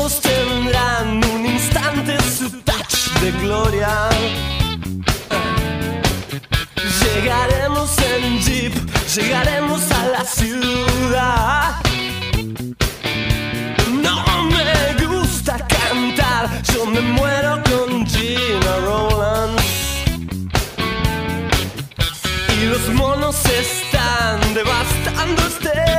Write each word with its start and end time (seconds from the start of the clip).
todos 0.00 0.20
tendrán 0.20 1.22
un 1.24 1.44
instante 1.44 2.16
su 2.22 2.50
touch 2.62 2.94
de 3.20 3.32
gloria. 3.32 4.08
Llegaremos 7.00 7.90
en 7.98 8.38
jeep, 8.40 8.74
llegaremos 9.14 9.82
a 9.92 10.06
la 10.06 10.24
ciudad. 10.24 11.76
No 14.06 14.24
me 14.44 15.06
gusta 15.06 15.58
cantar, 15.66 16.48
yo 16.72 16.86
me 16.86 17.00
muero 17.00 17.62
con 17.64 18.06
Gina 18.06 18.76
Rollins. 18.86 19.62
Y 22.56 22.66
los 22.66 22.88
monos 22.94 23.36
están 23.44 24.54
devastando 24.54 25.42
este 25.46 25.89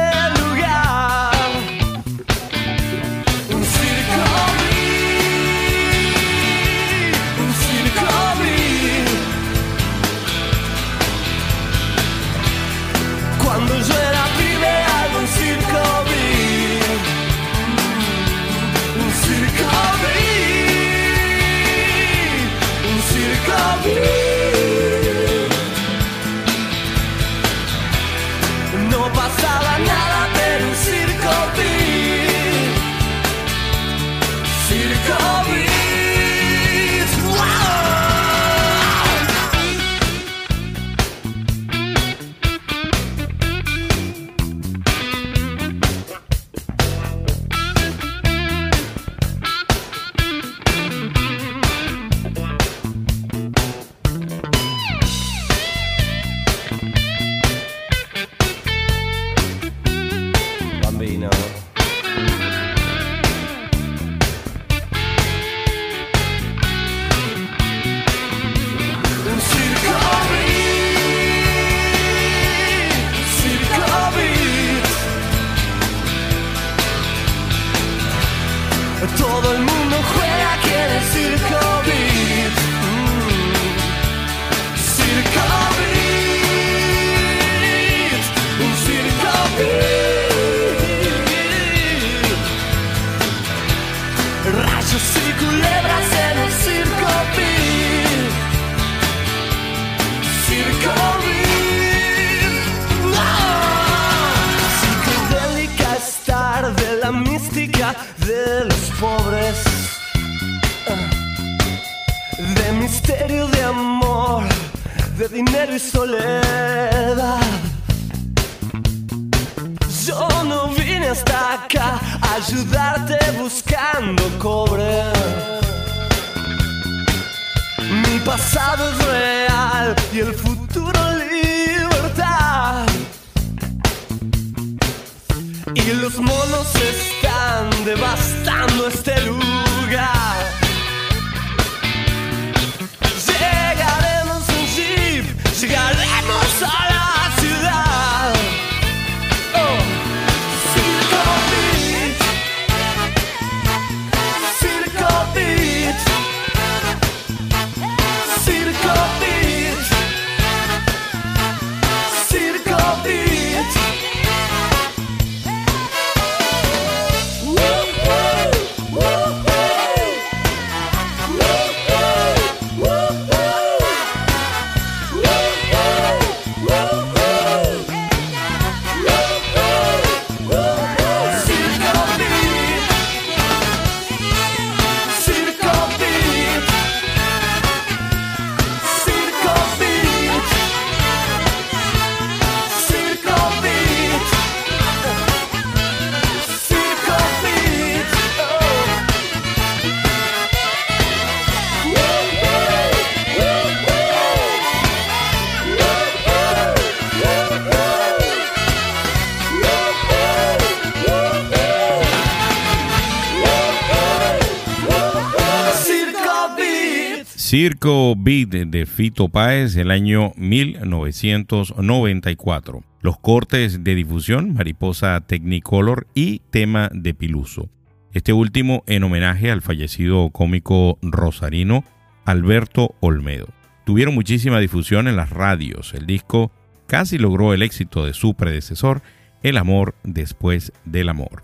Circo 217.51 218.15
Beat 218.15 218.47
de 218.47 218.85
Fito 218.85 219.27
Páez 219.27 219.75
el 219.75 219.91
año 219.91 220.31
1994. 220.37 222.81
Los 223.01 223.19
cortes 223.19 223.83
de 223.83 223.93
difusión, 223.93 224.53
Mariposa 224.53 225.19
Technicolor 225.19 226.07
y 226.13 226.39
Tema 226.49 226.89
de 226.93 227.13
Piluso. 227.13 227.67
Este 228.13 228.31
último 228.31 228.85
en 228.87 229.03
homenaje 229.03 229.51
al 229.51 229.61
fallecido 229.61 230.29
cómico 230.29 230.97
rosarino 231.01 231.83
Alberto 232.23 232.95
Olmedo. 233.01 233.49
Tuvieron 233.83 234.15
muchísima 234.15 234.61
difusión 234.61 235.09
en 235.09 235.17
las 235.17 235.31
radios. 235.31 235.93
El 235.93 236.05
disco 236.05 236.53
casi 236.87 237.17
logró 237.17 237.53
el 237.53 237.63
éxito 237.63 238.05
de 238.05 238.13
su 238.13 238.33
predecesor, 238.33 239.01
El 239.43 239.57
amor 239.57 239.95
después 240.05 240.71
del 240.85 241.09
amor. 241.09 241.43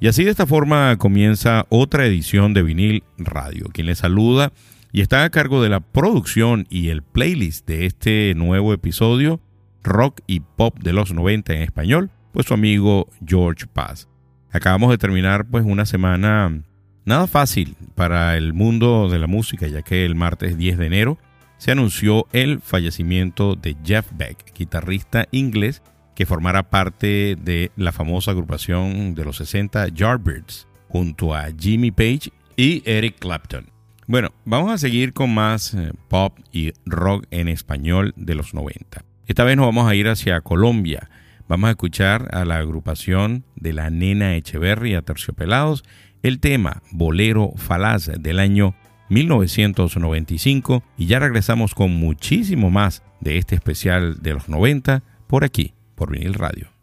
Y 0.00 0.08
así 0.08 0.22
de 0.22 0.32
esta 0.32 0.44
forma 0.44 0.98
comienza 0.98 1.64
otra 1.70 2.04
edición 2.04 2.52
de 2.52 2.62
vinil 2.62 3.04
radio. 3.16 3.70
Quien 3.72 3.86
les 3.86 4.00
saluda 4.00 4.52
y 4.92 5.00
está 5.00 5.24
a 5.24 5.30
cargo 5.30 5.62
de 5.62 5.68
la 5.68 5.80
producción 5.80 6.66
y 6.70 6.88
el 6.88 7.02
playlist 7.02 7.66
de 7.66 7.86
este 7.86 8.34
nuevo 8.34 8.72
episodio, 8.72 9.40
rock 9.82 10.20
y 10.26 10.40
pop 10.40 10.78
de 10.80 10.92
los 10.92 11.12
90 11.12 11.54
en 11.54 11.62
español, 11.62 12.10
pues 12.32 12.46
su 12.46 12.54
amigo 12.54 13.08
George 13.24 13.66
Paz. 13.66 14.08
Acabamos 14.50 14.90
de 14.90 14.98
terminar 14.98 15.46
pues 15.46 15.64
una 15.64 15.86
semana 15.86 16.62
nada 17.04 17.26
fácil 17.26 17.76
para 17.94 18.36
el 18.36 18.52
mundo 18.52 19.08
de 19.08 19.18
la 19.18 19.26
música, 19.26 19.66
ya 19.66 19.82
que 19.82 20.04
el 20.04 20.14
martes 20.14 20.56
10 20.56 20.78
de 20.78 20.86
enero 20.86 21.18
se 21.58 21.72
anunció 21.72 22.26
el 22.32 22.60
fallecimiento 22.60 23.54
de 23.54 23.76
Jeff 23.84 24.06
Beck, 24.14 24.52
guitarrista 24.56 25.26
inglés 25.30 25.82
que 26.14 26.26
formará 26.26 26.70
parte 26.70 27.36
de 27.36 27.70
la 27.76 27.92
famosa 27.92 28.30
agrupación 28.30 29.14
de 29.14 29.24
los 29.24 29.36
60 29.36 29.88
Yardbirds, 29.88 30.66
junto 30.88 31.34
a 31.34 31.48
Jimmy 31.56 31.90
Page 31.90 32.32
y 32.56 32.82
Eric 32.86 33.18
Clapton. 33.18 33.75
Bueno, 34.08 34.30
vamos 34.44 34.70
a 34.70 34.78
seguir 34.78 35.12
con 35.12 35.34
más 35.34 35.74
eh, 35.74 35.90
pop 36.08 36.38
y 36.52 36.72
rock 36.84 37.26
en 37.32 37.48
español 37.48 38.14
de 38.16 38.36
los 38.36 38.54
90. 38.54 39.04
Esta 39.26 39.42
vez 39.42 39.56
nos 39.56 39.66
vamos 39.66 39.90
a 39.90 39.96
ir 39.96 40.06
hacia 40.06 40.40
Colombia. 40.42 41.10
Vamos 41.48 41.66
a 41.66 41.70
escuchar 41.72 42.28
a 42.32 42.44
la 42.44 42.58
agrupación 42.58 43.44
de 43.56 43.72
la 43.72 43.90
nena 43.90 44.36
Echeverry 44.36 44.94
a 44.94 45.02
Terciopelados 45.02 45.82
el 46.22 46.38
tema 46.38 46.82
Bolero 46.92 47.52
Falaz 47.56 48.06
del 48.06 48.38
año 48.38 48.76
1995 49.08 50.84
y 50.96 51.06
ya 51.06 51.18
regresamos 51.18 51.74
con 51.74 51.92
muchísimo 51.92 52.70
más 52.70 53.02
de 53.20 53.38
este 53.38 53.56
especial 53.56 54.22
de 54.22 54.34
los 54.34 54.48
90 54.48 55.02
por 55.26 55.44
aquí, 55.44 55.74
por 55.96 56.12
Vinil 56.12 56.34
Radio. 56.34 56.75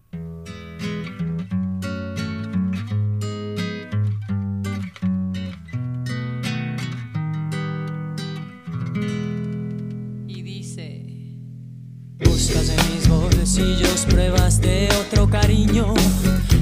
Cariño. 15.34 15.96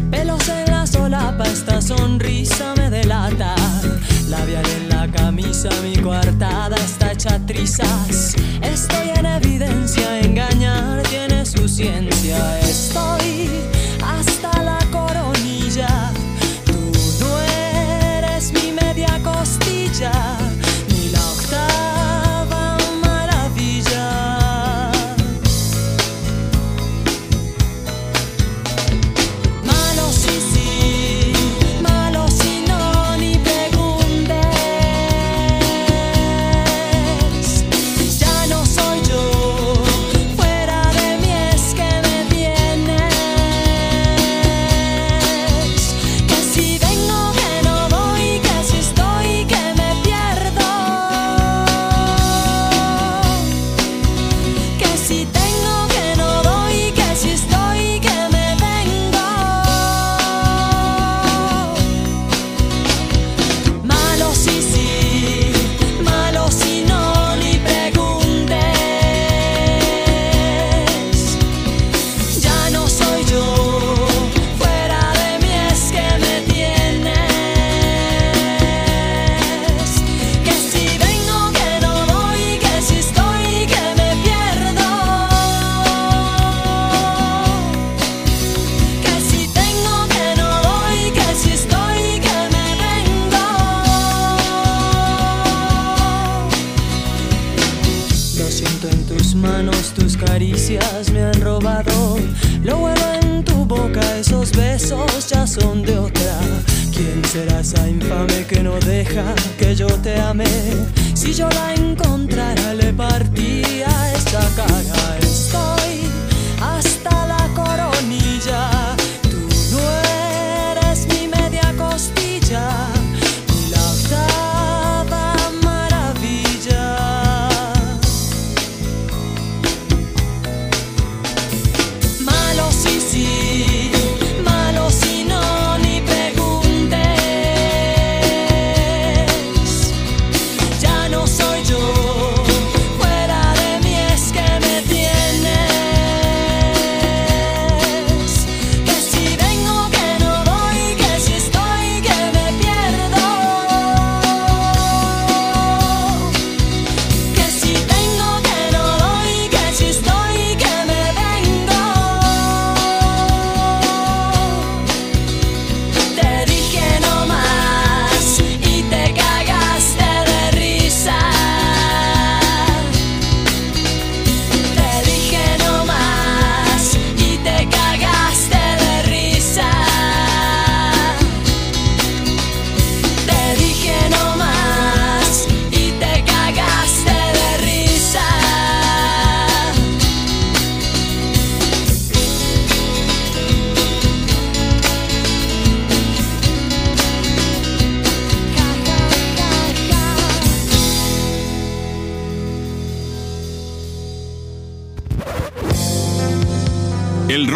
Pelos 0.10 0.48
en 0.48 0.72
la 0.72 0.88
solapa, 0.88 1.44
esta 1.44 1.82
sonrisa 1.82 2.74
me 2.78 2.90
delata. 2.90 3.54
Labial 4.30 4.66
en 4.78 4.88
la 4.88 5.12
camisa, 5.12 5.70
mi 5.84 5.98
coartada 5.98 6.78
está 6.78 7.12
hecha 7.12 7.38
trizas. 7.46 8.34
Estoy 8.62 9.10
en 9.18 9.26
evidencia, 9.26 10.20
engañar 10.22 11.04
tiene 11.10 11.46
su 11.46 11.68
ciencia. 11.68 12.60
Estoy 12.62 13.50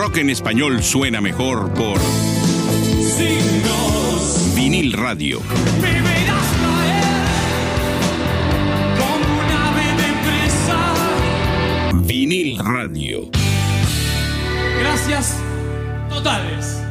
rock 0.06 0.18
en 0.18 0.30
español 0.30 0.84
suena 0.84 1.20
mejor 1.20 1.74
por 1.74 2.00
Vinil 4.56 4.94
Radio. 4.94 5.42
Vinil 12.06 12.60
Radio. 12.60 13.32
Gracias 14.80 15.42
totales. 16.10 16.84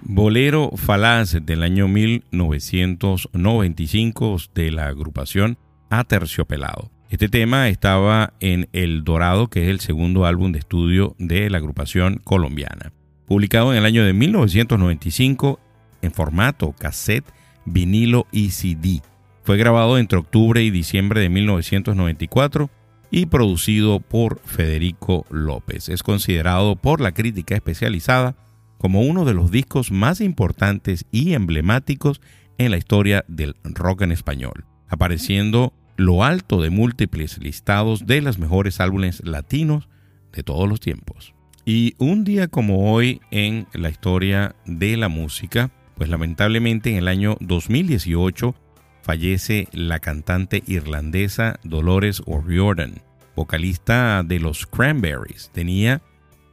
Bolero 0.00 0.70
Falaz 0.74 1.36
del 1.42 1.62
año 1.62 1.86
1995 1.86 4.38
de 4.54 4.70
la 4.70 4.86
agrupación 4.86 5.58
Aterciopelado. 5.90 6.95
Este 7.08 7.28
tema 7.28 7.68
estaba 7.68 8.32
en 8.40 8.68
El 8.72 9.04
Dorado, 9.04 9.46
que 9.46 9.62
es 9.62 9.68
el 9.68 9.78
segundo 9.78 10.26
álbum 10.26 10.50
de 10.50 10.58
estudio 10.58 11.14
de 11.18 11.48
la 11.50 11.58
agrupación 11.58 12.20
colombiana. 12.24 12.92
Publicado 13.26 13.72
en 13.72 13.78
el 13.78 13.86
año 13.86 14.04
de 14.04 14.12
1995 14.12 15.60
en 16.02 16.10
formato 16.10 16.74
cassette, 16.76 17.24
vinilo 17.64 18.26
y 18.32 18.50
CD. 18.50 19.02
Fue 19.44 19.56
grabado 19.56 19.98
entre 19.98 20.18
octubre 20.18 20.60
y 20.64 20.70
diciembre 20.70 21.20
de 21.20 21.28
1994 21.28 22.70
y 23.12 23.26
producido 23.26 24.00
por 24.00 24.40
Federico 24.40 25.26
López. 25.30 25.88
Es 25.88 26.02
considerado 26.02 26.74
por 26.74 27.00
la 27.00 27.12
crítica 27.12 27.54
especializada 27.54 28.34
como 28.78 29.02
uno 29.02 29.24
de 29.24 29.34
los 29.34 29.52
discos 29.52 29.92
más 29.92 30.20
importantes 30.20 31.06
y 31.12 31.34
emblemáticos 31.34 32.20
en 32.58 32.72
la 32.72 32.78
historia 32.78 33.24
del 33.28 33.54
rock 33.62 34.02
en 34.02 34.10
español, 34.10 34.64
apareciendo 34.88 35.72
lo 35.96 36.24
alto 36.24 36.60
de 36.60 36.70
múltiples 36.70 37.38
listados 37.38 38.06
de 38.06 38.20
los 38.20 38.38
mejores 38.38 38.80
álbumes 38.80 39.22
latinos 39.24 39.88
de 40.32 40.42
todos 40.42 40.68
los 40.68 40.80
tiempos. 40.80 41.34
Y 41.64 41.94
un 41.98 42.24
día 42.24 42.48
como 42.48 42.92
hoy 42.92 43.20
en 43.30 43.66
la 43.72 43.88
historia 43.88 44.54
de 44.66 44.96
la 44.96 45.08
música, 45.08 45.70
pues 45.96 46.08
lamentablemente 46.08 46.90
en 46.90 46.98
el 46.98 47.08
año 47.08 47.36
2018 47.40 48.54
fallece 49.02 49.68
la 49.72 49.98
cantante 49.98 50.62
irlandesa 50.66 51.58
Dolores 51.64 52.22
O'Riordan, 52.26 53.02
vocalista 53.34 54.22
de 54.22 54.38
los 54.38 54.66
Cranberries. 54.66 55.50
Tenía 55.52 56.02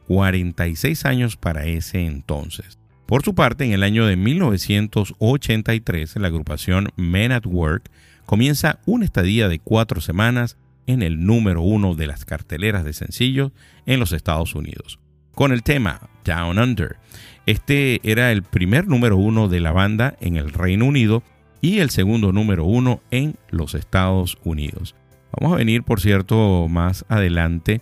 46 0.08 1.04
años 1.04 1.36
para 1.36 1.66
ese 1.66 2.06
entonces. 2.06 2.78
Por 3.06 3.22
su 3.22 3.34
parte, 3.34 3.64
en 3.64 3.72
el 3.72 3.82
año 3.82 4.06
de 4.06 4.16
1983, 4.16 6.16
la 6.16 6.28
agrupación 6.28 6.88
Men 6.96 7.32
at 7.32 7.44
Work 7.44 7.90
comienza 8.26 8.78
una 8.86 9.04
estadía 9.04 9.48
de 9.48 9.58
cuatro 9.58 10.00
semanas 10.00 10.56
en 10.86 11.02
el 11.02 11.24
número 11.24 11.62
uno 11.62 11.94
de 11.94 12.06
las 12.06 12.24
carteleras 12.24 12.84
de 12.84 12.92
sencillos 12.92 13.52
en 13.86 14.00
los 14.00 14.12
Estados 14.12 14.54
Unidos, 14.54 14.98
con 15.34 15.52
el 15.52 15.62
tema 15.62 16.00
Down 16.24 16.58
Under. 16.58 16.96
Este 17.46 18.00
era 18.02 18.32
el 18.32 18.42
primer 18.42 18.86
número 18.86 19.16
uno 19.16 19.48
de 19.48 19.60
la 19.60 19.72
banda 19.72 20.16
en 20.20 20.36
el 20.36 20.52
Reino 20.52 20.86
Unido 20.86 21.22
y 21.60 21.78
el 21.78 21.90
segundo 21.90 22.32
número 22.32 22.64
uno 22.64 23.00
en 23.10 23.36
los 23.50 23.74
Estados 23.74 24.38
Unidos. 24.44 24.94
Vamos 25.40 25.54
a 25.54 25.58
venir, 25.58 25.82
por 25.82 26.00
cierto, 26.00 26.68
más 26.68 27.04
adelante 27.08 27.80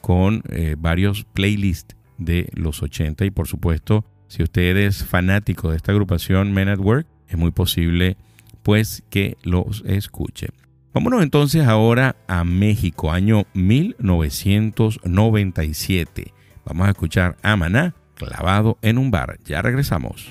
con 0.00 0.42
eh, 0.50 0.76
varios 0.78 1.24
playlists 1.24 1.96
de 2.18 2.48
los 2.54 2.82
80 2.82 3.24
y 3.24 3.30
por 3.30 3.48
supuesto, 3.48 4.04
si 4.28 4.42
usted 4.42 4.76
es 4.76 5.04
fanático 5.04 5.70
de 5.70 5.76
esta 5.76 5.92
agrupación 5.92 6.52
Men 6.52 6.68
at 6.68 6.78
Work, 6.78 7.06
es 7.28 7.36
muy 7.36 7.50
posible 7.50 8.16
pues 8.64 9.04
que 9.10 9.36
los 9.42 9.84
escuche. 9.86 10.48
Vámonos 10.92 11.22
entonces 11.22 11.64
ahora 11.66 12.16
a 12.26 12.42
México, 12.44 13.12
año 13.12 13.44
1997. 13.52 16.34
Vamos 16.64 16.88
a 16.88 16.90
escuchar 16.90 17.36
a 17.42 17.54
Maná 17.56 17.94
clavado 18.14 18.78
en 18.80 18.98
un 18.98 19.10
bar. 19.10 19.38
Ya 19.44 19.60
regresamos. 19.62 20.28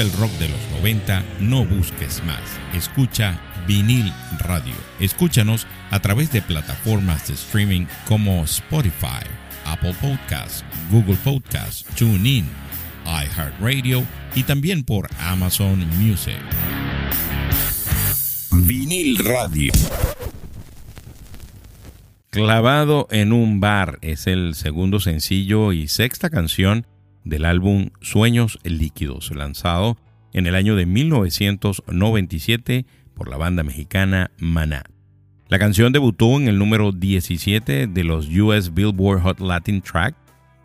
El 0.00 0.12
rock 0.12 0.30
de 0.38 0.48
los 0.48 0.60
90, 0.78 1.22
no 1.40 1.64
busques 1.66 2.24
más. 2.24 2.40
Escucha 2.74 3.38
Vinil 3.66 4.10
Radio. 4.38 4.74
Escúchanos 4.98 5.66
a 5.90 6.00
través 6.00 6.32
de 6.32 6.40
plataformas 6.40 7.28
de 7.28 7.34
streaming 7.34 7.84
como 8.08 8.42
Spotify, 8.44 9.26
Apple 9.66 9.94
Podcasts, 10.00 10.64
Google 10.90 11.18
Podcasts, 11.22 11.84
TuneIn, 11.96 12.46
iHeartRadio 13.04 14.02
y 14.34 14.44
también 14.44 14.84
por 14.84 15.06
Amazon 15.18 15.86
Music. 15.98 16.40
Vinil 18.52 19.18
Radio. 19.18 19.72
Clavado 22.30 23.06
en 23.10 23.32
un 23.32 23.60
bar 23.60 23.98
es 24.00 24.26
el 24.26 24.54
segundo 24.54 25.00
sencillo 25.00 25.72
y 25.72 25.88
sexta 25.88 26.30
canción 26.30 26.86
del 27.24 27.44
álbum 27.44 27.90
Sueños 28.00 28.60
Líquidos, 28.62 29.34
lanzado 29.34 29.98
en 30.32 30.46
el 30.46 30.54
año 30.54 30.76
de 30.76 30.86
1997 30.86 32.86
por 33.14 33.28
la 33.28 33.36
banda 33.36 33.62
mexicana 33.62 34.30
Maná. 34.38 34.84
La 35.48 35.58
canción 35.58 35.92
debutó 35.92 36.36
en 36.36 36.48
el 36.48 36.58
número 36.58 36.92
17 36.92 37.88
de 37.88 38.04
los 38.04 38.28
US 38.28 38.72
Billboard 38.72 39.20
Hot 39.22 39.40
Latin 39.40 39.82
Track 39.82 40.16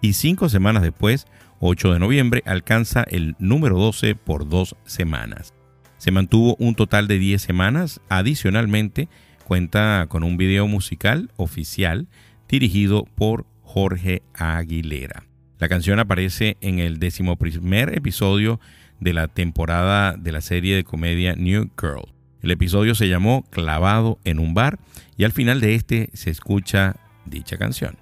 y 0.01 0.13
cinco 0.13 0.47
semanas 0.49 0.83
después, 0.83 1.25
8 1.59 1.93
de 1.93 1.99
noviembre, 1.99 2.43
alcanza 2.45 3.03
el 3.03 3.35
número 3.39 3.79
12 3.79 4.15
por 4.15 4.47
dos 4.47 4.75
semanas. 4.85 5.53
Se 5.97 6.11
mantuvo 6.11 6.55
un 6.59 6.75
total 6.75 7.07
de 7.07 7.17
10 7.17 7.41
semanas. 7.41 8.01
Adicionalmente, 8.09 9.09
cuenta 9.45 10.05
con 10.07 10.23
un 10.23 10.37
video 10.37 10.67
musical 10.67 11.31
oficial 11.37 12.07
dirigido 12.47 13.05
por 13.15 13.47
Jorge 13.63 14.21
Aguilera. 14.35 15.23
La 15.57 15.69
canción 15.69 15.99
aparece 15.99 16.57
en 16.59 16.79
el 16.79 16.99
decimoprimer 16.99 17.95
episodio 17.97 18.59
de 18.99 19.13
la 19.13 19.27
temporada 19.27 20.15
de 20.17 20.31
la 20.33 20.41
serie 20.41 20.75
de 20.75 20.83
comedia 20.83 21.35
New 21.35 21.71
Girl. 21.79 22.13
El 22.41 22.51
episodio 22.51 22.93
se 22.93 23.07
llamó 23.07 23.43
Clavado 23.49 24.19
en 24.25 24.39
un 24.39 24.53
bar 24.53 24.79
y 25.15 25.23
al 25.23 25.31
final 25.31 25.61
de 25.61 25.75
este 25.75 26.09
se 26.13 26.29
escucha 26.29 26.97
dicha 27.25 27.57
canción. 27.57 27.97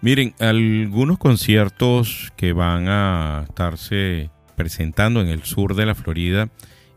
Miren, 0.00 0.34
algunos 0.40 1.18
conciertos 1.18 2.32
que 2.36 2.52
van 2.52 2.88
a 2.88 3.44
estarse 3.48 4.30
presentando 4.56 5.20
en 5.20 5.28
el 5.28 5.44
sur 5.44 5.76
de 5.76 5.86
la 5.86 5.94
Florida 5.94 6.50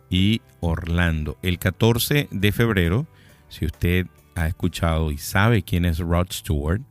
y 0.09 0.41
Orlando. 0.61 1.37
El 1.43 1.59
14 1.59 2.27
de 2.31 2.51
febrero, 2.51 3.07
si 3.49 3.65
usted 3.65 4.07
ha 4.35 4.47
escuchado 4.47 5.11
y 5.11 5.17
sabe 5.17 5.61
quién 5.61 5.85
es 5.85 5.99
Rod 5.99 6.27
Stewart, 6.31 6.81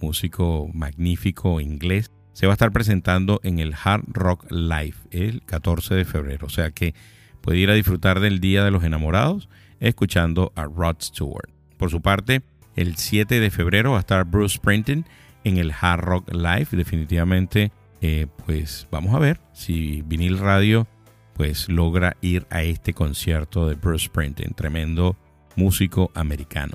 músico 0.00 0.70
magnífico 0.72 1.60
inglés, 1.60 2.10
se 2.34 2.46
va 2.46 2.52
a 2.52 2.54
estar 2.54 2.72
presentando 2.72 3.40
en 3.42 3.60
el 3.60 3.74
Hard 3.82 4.04
Rock 4.08 4.50
Live 4.50 4.96
el 5.10 5.42
14 5.46 5.94
de 5.94 6.04
febrero. 6.04 6.46
O 6.46 6.50
sea 6.50 6.72
que 6.72 6.94
puede 7.40 7.58
ir 7.58 7.70
a 7.70 7.74
disfrutar 7.74 8.20
del 8.20 8.40
Día 8.40 8.64
de 8.64 8.70
los 8.70 8.84
Enamorados 8.84 9.48
escuchando 9.80 10.52
a 10.56 10.64
Rod 10.64 10.96
Stewart. 11.00 11.50
Por 11.78 11.90
su 11.90 12.02
parte, 12.02 12.42
el 12.76 12.96
7 12.96 13.40
de 13.40 13.50
febrero 13.50 13.92
va 13.92 13.98
a 13.98 14.00
estar 14.00 14.24
Bruce 14.24 14.56
Springsteen 14.56 15.06
en 15.44 15.58
el 15.58 15.72
Hard 15.80 16.00
Rock 16.00 16.32
Live. 16.32 16.68
Definitivamente, 16.72 17.70
eh, 18.00 18.26
pues 18.44 18.88
vamos 18.90 19.14
a 19.14 19.20
ver 19.20 19.40
si 19.52 20.02
Vinil 20.02 20.38
Radio 20.38 20.86
pues 21.34 21.68
logra 21.68 22.16
ir 22.20 22.46
a 22.50 22.62
este 22.62 22.94
concierto 22.94 23.68
de 23.68 23.74
Bruce 23.74 24.06
Springsteen, 24.06 24.54
tremendo 24.54 25.16
músico 25.56 26.10
americano. 26.14 26.74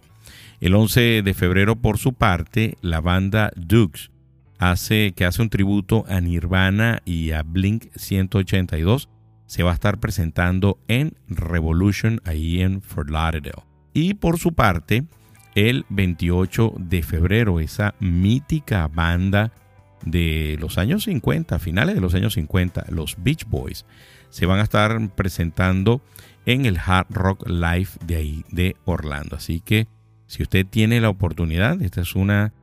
El 0.62 0.76
11 0.76 1.22
de 1.22 1.34
febrero, 1.34 1.78
por 1.78 1.98
su 1.98 2.14
parte, 2.14 2.78
la 2.82 3.00
banda 3.00 3.52
Dukes 3.56 4.12
hace, 4.60 5.14
que 5.16 5.26
hace 5.26 5.42
un 5.42 5.50
tributo 5.50 6.06
a 6.08 6.22
Nirvana 6.22 7.02
y 7.06 7.32
a 7.32 7.42
Blink 7.42 7.88
182 7.96 9.10
se 9.48 9.64
va 9.64 9.72
a 9.72 9.74
estar 9.74 10.00
presentando 10.00 10.78
en 10.88 11.16
Revolution 11.28 12.22
ahí 12.24 12.62
en 12.62 12.84
Fort 12.84 13.10
Lauderdale. 13.10 13.64
Y 13.94 14.14
por 14.14 14.38
su 14.38 14.54
parte, 14.54 15.06
el 15.56 15.86
28 15.90 16.76
de 16.78 17.02
febrero, 17.02 17.60
esa 17.60 17.96
mítica 18.00 18.88
banda 18.88 19.52
de 20.06 20.56
los 20.60 20.78
años 20.78 21.06
50, 21.06 21.58
finales 21.58 21.96
de 21.96 22.02
los 22.02 22.14
años 22.14 22.34
50, 22.34 22.86
los 22.90 23.16
Beach 23.18 23.46
Boys, 23.48 23.86
se 24.30 24.46
van 24.46 24.60
a 24.60 24.64
estar 24.64 25.10
presentando 25.16 26.02
en 26.46 26.66
el 26.66 26.78
Hard 26.78 27.08
Rock 27.10 27.50
Live 27.50 27.90
de 28.06 28.16
ahí, 28.16 28.46
de 28.52 28.76
Orlando. 28.86 29.36
Así 29.36 29.62
que 29.62 29.88
si 30.28 30.44
usted 30.44 30.66
tiene 30.66 31.02
la 31.02 31.10
oportunidad, 31.10 31.82
esta 31.82 32.02
es 32.02 32.16
una 32.16 32.54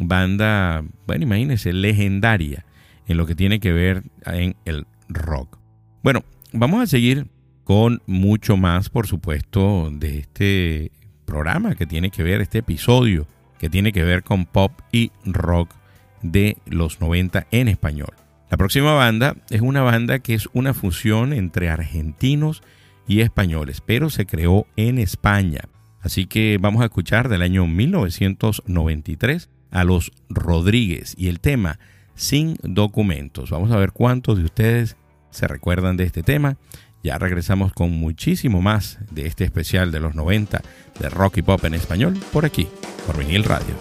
banda, 0.00 0.84
bueno, 1.06 1.24
imagínense, 1.24 1.72
legendaria 1.72 2.64
en 3.06 3.16
lo 3.16 3.26
que 3.26 3.34
tiene 3.34 3.60
que 3.60 3.72
ver 3.72 4.02
en 4.26 4.56
el 4.64 4.86
rock. 5.08 5.58
Bueno, 6.02 6.24
vamos 6.52 6.82
a 6.82 6.86
seguir 6.86 7.26
con 7.64 8.02
mucho 8.06 8.56
más, 8.56 8.90
por 8.90 9.06
supuesto, 9.06 9.90
de 9.92 10.18
este 10.18 10.92
programa 11.24 11.74
que 11.74 11.86
tiene 11.86 12.10
que 12.10 12.22
ver, 12.22 12.40
este 12.40 12.58
episodio 12.58 13.26
que 13.58 13.70
tiene 13.70 13.92
que 13.92 14.04
ver 14.04 14.22
con 14.22 14.44
pop 14.44 14.72
y 14.92 15.10
rock 15.24 15.74
de 16.22 16.58
los 16.66 17.00
90 17.00 17.46
en 17.50 17.68
español. 17.68 18.12
La 18.50 18.56
próxima 18.56 18.92
banda 18.92 19.36
es 19.50 19.62
una 19.62 19.82
banda 19.82 20.18
que 20.18 20.34
es 20.34 20.48
una 20.52 20.74
fusión 20.74 21.32
entre 21.32 21.70
argentinos 21.70 22.62
y 23.06 23.20
españoles, 23.20 23.80
pero 23.80 24.10
se 24.10 24.26
creó 24.26 24.66
en 24.76 24.98
España. 24.98 25.62
Así 26.00 26.26
que 26.26 26.58
vamos 26.60 26.82
a 26.82 26.86
escuchar 26.86 27.28
del 27.28 27.42
año 27.42 27.66
1993 27.66 29.48
a 29.74 29.84
los 29.84 30.12
Rodríguez 30.30 31.14
y 31.18 31.28
el 31.28 31.40
tema 31.40 31.78
Sin 32.14 32.56
documentos. 32.62 33.50
Vamos 33.50 33.70
a 33.72 33.76
ver 33.76 33.92
cuántos 33.92 34.38
de 34.38 34.44
ustedes 34.44 34.96
se 35.30 35.48
recuerdan 35.48 35.96
de 35.96 36.04
este 36.04 36.22
tema. 36.22 36.56
Ya 37.02 37.18
regresamos 37.18 37.72
con 37.72 37.90
muchísimo 37.90 38.62
más 38.62 38.98
de 39.10 39.26
este 39.26 39.44
especial 39.44 39.90
de 39.90 40.00
los 40.00 40.14
90 40.14 40.62
de 40.98 41.10
rock 41.10 41.38
y 41.38 41.42
pop 41.42 41.62
en 41.64 41.74
español 41.74 42.16
por 42.32 42.46
aquí, 42.46 42.68
por 43.04 43.18
Vinil 43.18 43.44
Radio. 43.44 43.74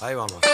Ahí 0.00 0.14
vamos. 0.14 0.49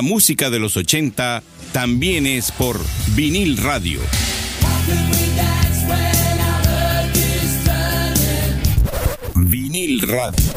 La 0.00 0.08
música 0.08 0.48
de 0.48 0.58
los 0.58 0.78
80 0.78 1.42
también 1.74 2.24
es 2.24 2.50
por 2.52 2.80
vinil 3.14 3.58
radio. 3.58 4.00
Vinil 9.34 10.00
radio. 10.00 10.54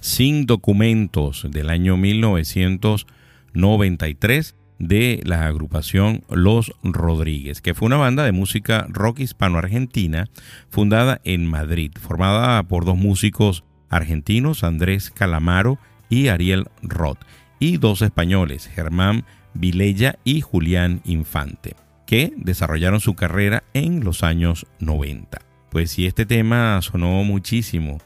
Sin 0.00 0.46
documentos 0.46 1.46
del 1.50 1.68
año 1.68 1.98
1993 1.98 4.56
de 4.78 5.20
la 5.24 5.46
agrupación 5.46 6.24
Los 6.30 6.72
Rodríguez, 6.82 7.60
que 7.60 7.74
fue 7.74 7.84
una 7.84 7.98
banda 7.98 8.24
de 8.24 8.32
música 8.32 8.86
rock 8.88 9.20
hispano-argentina 9.20 10.30
fundada 10.70 11.20
en 11.22 11.44
Madrid, 11.44 11.92
formada 12.00 12.62
por 12.62 12.86
dos 12.86 12.96
músicos 12.96 13.62
argentinos, 13.90 14.64
Andrés 14.64 15.10
Calamaro 15.10 15.78
y 16.08 16.28
Ariel 16.28 16.68
Roth, 16.80 17.18
y 17.58 17.76
dos 17.78 18.02
españoles, 18.02 18.66
Germán 18.66 19.24
Vilella 19.54 20.18
y 20.24 20.40
Julián 20.40 21.00
Infante, 21.04 21.74
que 22.06 22.32
desarrollaron 22.36 23.00
su 23.00 23.14
carrera 23.14 23.64
en 23.74 24.04
los 24.04 24.22
años 24.22 24.66
90. 24.80 25.38
Pues 25.70 25.90
si 25.90 26.06
este 26.06 26.26
tema 26.26 26.80
sonó 26.82 27.24
muchísimo 27.24 27.98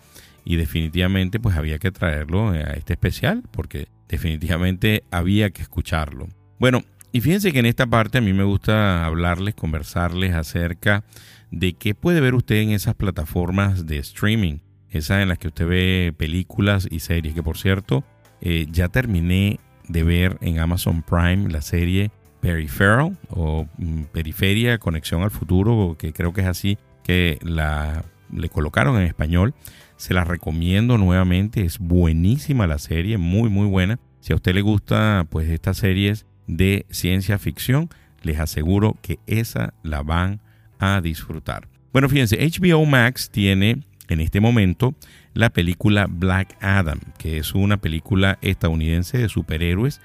y 0.44 0.56
definitivamente 0.56 1.38
pues 1.38 1.56
había 1.56 1.78
que 1.78 1.92
traerlo 1.92 2.50
a 2.50 2.60
este 2.72 2.94
especial 2.94 3.42
porque 3.52 3.88
definitivamente 4.08 5.04
había 5.10 5.50
que 5.50 5.62
escucharlo. 5.62 6.28
Bueno, 6.58 6.82
y 7.12 7.20
fíjense 7.20 7.52
que 7.52 7.58
en 7.58 7.66
esta 7.66 7.86
parte 7.86 8.18
a 8.18 8.22
mí 8.22 8.32
me 8.32 8.44
gusta 8.44 9.04
hablarles, 9.04 9.54
conversarles 9.54 10.34
acerca 10.34 11.04
de 11.50 11.74
qué 11.74 11.94
puede 11.94 12.20
ver 12.20 12.34
usted 12.34 12.56
en 12.56 12.70
esas 12.70 12.94
plataformas 12.94 13.86
de 13.86 13.98
streaming, 13.98 14.58
esas 14.90 15.22
en 15.22 15.28
las 15.28 15.38
que 15.38 15.48
usted 15.48 15.66
ve 15.66 16.14
películas 16.16 16.88
y 16.90 17.00
series, 17.00 17.34
que 17.34 17.42
por 17.42 17.58
cierto, 17.58 18.04
eh, 18.42 18.66
ya 18.70 18.88
terminé 18.88 19.61
de 19.88 20.02
ver 20.02 20.37
en 20.40 20.59
Amazon 20.59 21.02
Prime 21.02 21.48
la 21.48 21.62
serie 21.62 22.11
Peripheral 22.40 23.16
o 23.31 23.66
mm, 23.78 24.02
Periferia, 24.12 24.78
Conexión 24.78 25.22
al 25.22 25.31
Futuro, 25.31 25.96
que 25.98 26.12
creo 26.12 26.33
que 26.33 26.42
es 26.42 26.48
así 26.48 26.76
que 27.05 27.38
la 27.42 28.05
le 28.33 28.48
colocaron 28.48 28.96
en 28.96 29.07
español. 29.07 29.55
Se 29.96 30.14
la 30.14 30.24
recomiendo 30.24 30.98
nuevamente, 30.98 31.64
es 31.64 31.78
buenísima 31.78 32.66
la 32.66 32.78
serie, 32.78 33.16
muy 33.18 33.48
muy 33.48 33.66
buena. 33.68 34.00
Si 34.20 34.33
a 34.33 34.37
usted 34.37 34.55
le 34.55 34.62
gusta 34.62 35.26
pues 35.31 35.48
estas 35.48 35.76
series 35.76 36.26
de 36.46 36.85
ciencia 36.90 37.38
ficción, 37.38 37.88
les 38.22 38.40
aseguro 38.40 38.96
que 39.02 39.20
esa 39.26 39.74
la 39.83 40.02
van 40.02 40.40
a 40.78 41.00
disfrutar. 41.00 41.68
Bueno, 41.92 42.09
fíjense, 42.09 42.38
HBO 42.38 42.85
Max 42.87 43.31
tiene 43.31 43.83
en 44.08 44.20
este 44.20 44.40
momento 44.40 44.94
la 45.34 45.50
película 45.50 46.06
Black 46.08 46.56
Adam, 46.60 47.00
que 47.18 47.38
es 47.38 47.54
una 47.54 47.78
película 47.78 48.38
estadounidense 48.42 49.18
de 49.18 49.28
superhéroes 49.28 50.00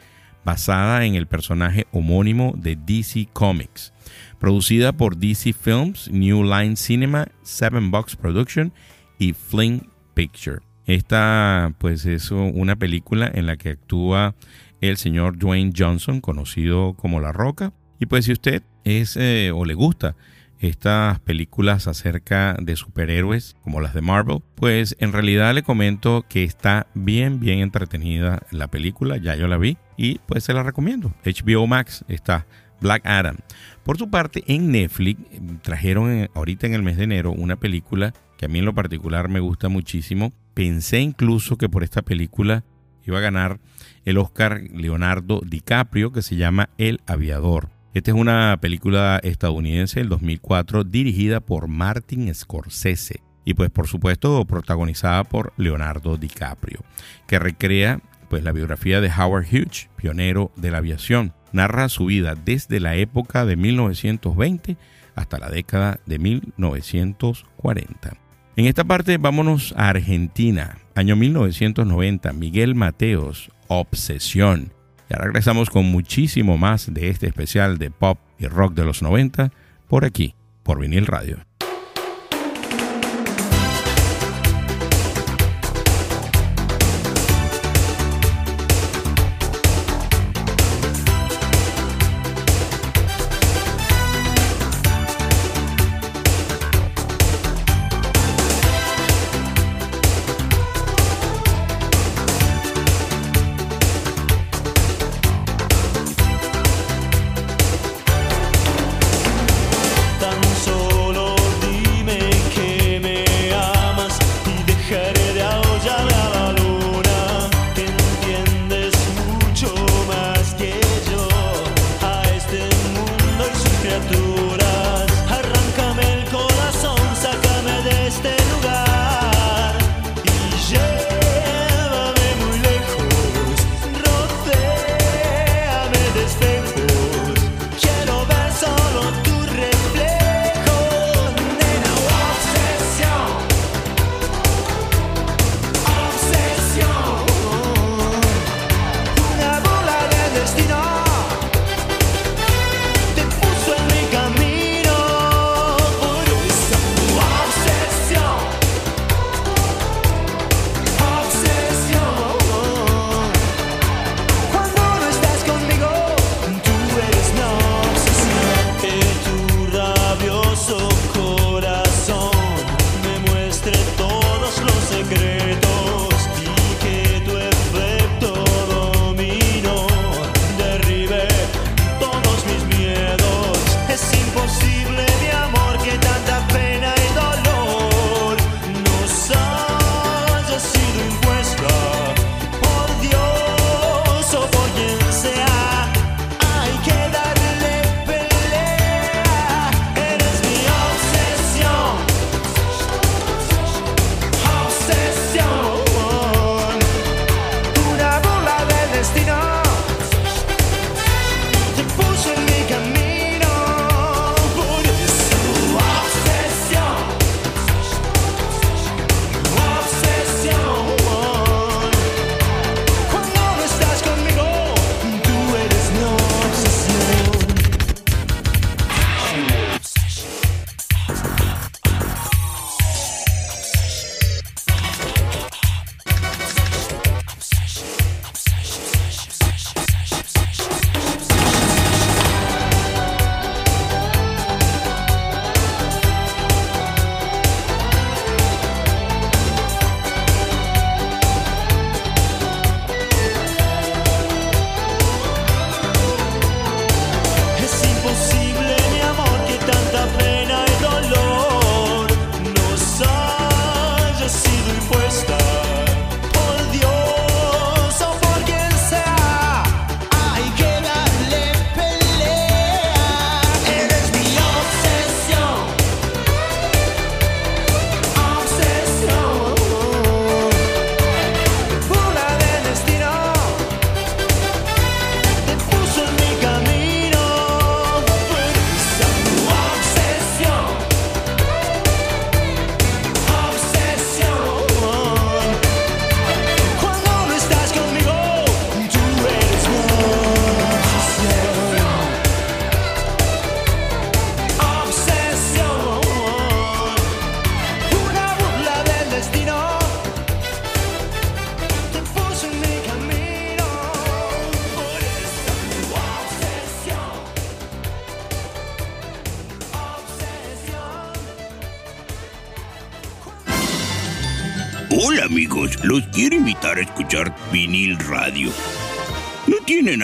basada 0.46 1.04
en 1.04 1.16
el 1.16 1.28
personaje 1.28 1.88
homónimo 1.92 2.54
de 2.58 2.78
DC 2.78 3.28
Comics, 3.34 3.94
producida 4.40 4.94
por 4.94 5.18
DC 5.18 5.52
Films, 5.52 6.10
New 6.10 6.44
Line 6.44 6.78
Cinema, 6.78 7.28
Seven 7.42 7.92
Box 7.92 8.16
Production 8.16 8.72
y 9.20 9.34
Fling 9.34 9.90
Picture. 10.14 10.62
Esta 10.86 11.74
pues 11.80 12.06
es 12.06 12.32
una 12.32 12.78
película 12.78 13.30
en 13.34 13.46
la 13.46 13.58
que 13.58 13.72
actúa 13.72 14.36
el 14.80 14.96
señor 14.96 15.38
Dwayne 15.38 15.74
Johnson, 15.76 16.22
conocido 16.22 16.94
como 16.94 17.20
La 17.20 17.34
Roca. 17.34 17.74
Y 18.00 18.06
pues 18.06 18.26
si 18.26 18.32
usted 18.32 18.64
es 18.86 19.18
eh, 19.18 19.52
o 19.54 19.66
le 19.66 19.74
gusta 19.74 20.16
estas 20.60 21.20
películas 21.20 21.88
acerca 21.88 22.56
de 22.60 22.76
superhéroes 22.76 23.56
como 23.62 23.82
las 23.82 23.94
de 23.94 24.02
Marvel, 24.02 24.40
pues 24.56 24.96
en 25.00 25.14
realidad 25.14 25.54
le 25.54 25.64
comento 25.64 26.26
que 26.28 26.44
está 26.44 26.88
bien, 26.94 27.40
bien 27.40 27.60
entretenida 27.60 28.42
la 28.52 28.68
película, 28.68 29.18
ya 29.18 29.36
yo 29.36 29.48
la 29.48 29.58
vi 29.58 29.78
y 29.98 30.20
pues 30.26 30.44
se 30.44 30.54
la 30.54 30.64
recomiendo. 30.64 31.14
HBO 31.26 31.68
Max 31.68 32.06
está 32.08 32.46
Black 32.82 33.06
Adam. 33.06 33.38
Por 33.84 33.98
su 33.98 34.10
parte, 34.10 34.44
en 34.48 34.72
Netflix 34.72 35.22
trajeron 35.62 36.30
ahorita 36.34 36.68
en 36.68 36.74
el 36.74 36.84
mes 36.84 36.98
de 36.98 37.06
enero 37.06 37.32
una 37.32 37.56
película 37.56 38.14
que 38.38 38.46
a 38.46 38.50
mí 38.50 38.60
en 38.60 38.66
lo 38.66 38.76
particular 38.76 39.30
me 39.30 39.40
gusta 39.40 39.70
muchísimo. 39.70 40.32
Pensé 40.54 41.00
incluso 41.00 41.58
que 41.58 41.70
por 41.70 41.84
esta 41.84 42.02
película 42.02 42.64
iba 43.06 43.18
a 43.18 43.22
ganar 43.22 43.60
el 44.06 44.18
Oscar 44.18 44.62
Leonardo 44.74 45.42
DiCaprio 45.46 46.12
que 46.12 46.22
se 46.22 46.36
llama 46.36 46.70
El 46.78 47.02
Aviador. 47.08 47.77
Esta 47.98 48.12
es 48.12 48.18
una 48.18 48.56
película 48.62 49.20
estadounidense 49.24 50.00
del 50.00 50.10
2004 50.10 50.84
dirigida 50.84 51.40
por 51.40 51.68
Martin 51.68 52.32
Scorsese 52.32 53.24
y 53.44 53.56
pues 53.56 53.72
por 53.72 53.88
supuesto 53.88 54.46
protagonizada 54.46 55.24
por 55.24 55.52
Leonardo 55.58 56.16
DiCaprio, 56.16 56.82
que 57.26 57.40
recrea 57.40 58.00
pues 58.30 58.44
la 58.44 58.52
biografía 58.52 59.02
de 59.02 59.10
Howard 59.10 59.48
Hughes, 59.52 59.90
pionero 59.96 60.52
de 60.56 60.70
la 60.70 60.78
aviación. 60.78 61.34
Narra 61.54 61.90
su 61.90 62.06
vida 62.06 62.36
desde 62.36 62.80
la 62.80 62.96
época 62.96 63.48
de 63.48 63.56
1920 63.56 64.78
hasta 65.16 65.40
la 65.40 65.50
década 65.50 66.00
de 66.06 66.20
1940. 66.20 68.16
En 68.58 68.66
esta 68.68 68.84
parte 68.84 69.18
vámonos 69.18 69.74
a 69.76 69.90
Argentina, 69.90 70.78
año 70.94 71.16
1990, 71.16 72.32
Miguel 72.34 72.76
Mateos, 72.76 73.50
Obsesión. 73.68 74.77
Ya 75.10 75.18
regresamos 75.18 75.70
con 75.70 75.86
muchísimo 75.86 76.58
más 76.58 76.94
de 76.94 77.10
este 77.10 77.28
especial 77.28 77.78
de 77.78 77.92
pop 77.92 78.20
y 78.38 78.48
rock 78.48 78.74
de 78.74 78.86
los 78.86 79.02
90 79.02 79.52
por 79.88 80.04
aquí, 80.04 80.36
por 80.64 80.80
vinil 80.80 81.06
radio. 81.06 81.38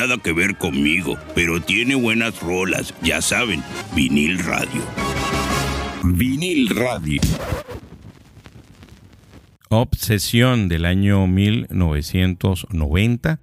Nada 0.03 0.17
que 0.17 0.33
ver 0.33 0.57
conmigo, 0.57 1.17
pero 1.33 1.61
tiene 1.61 1.95
buenas 1.95 2.41
rolas, 2.41 2.93
ya 3.01 3.21
saben, 3.21 3.63
vinil 3.95 4.37
radio. 4.39 4.81
Vinil 6.03 6.67
radio. 6.75 7.21
Obsesión 9.69 10.67
del 10.67 10.83
año 10.83 11.25
1990 11.25 13.39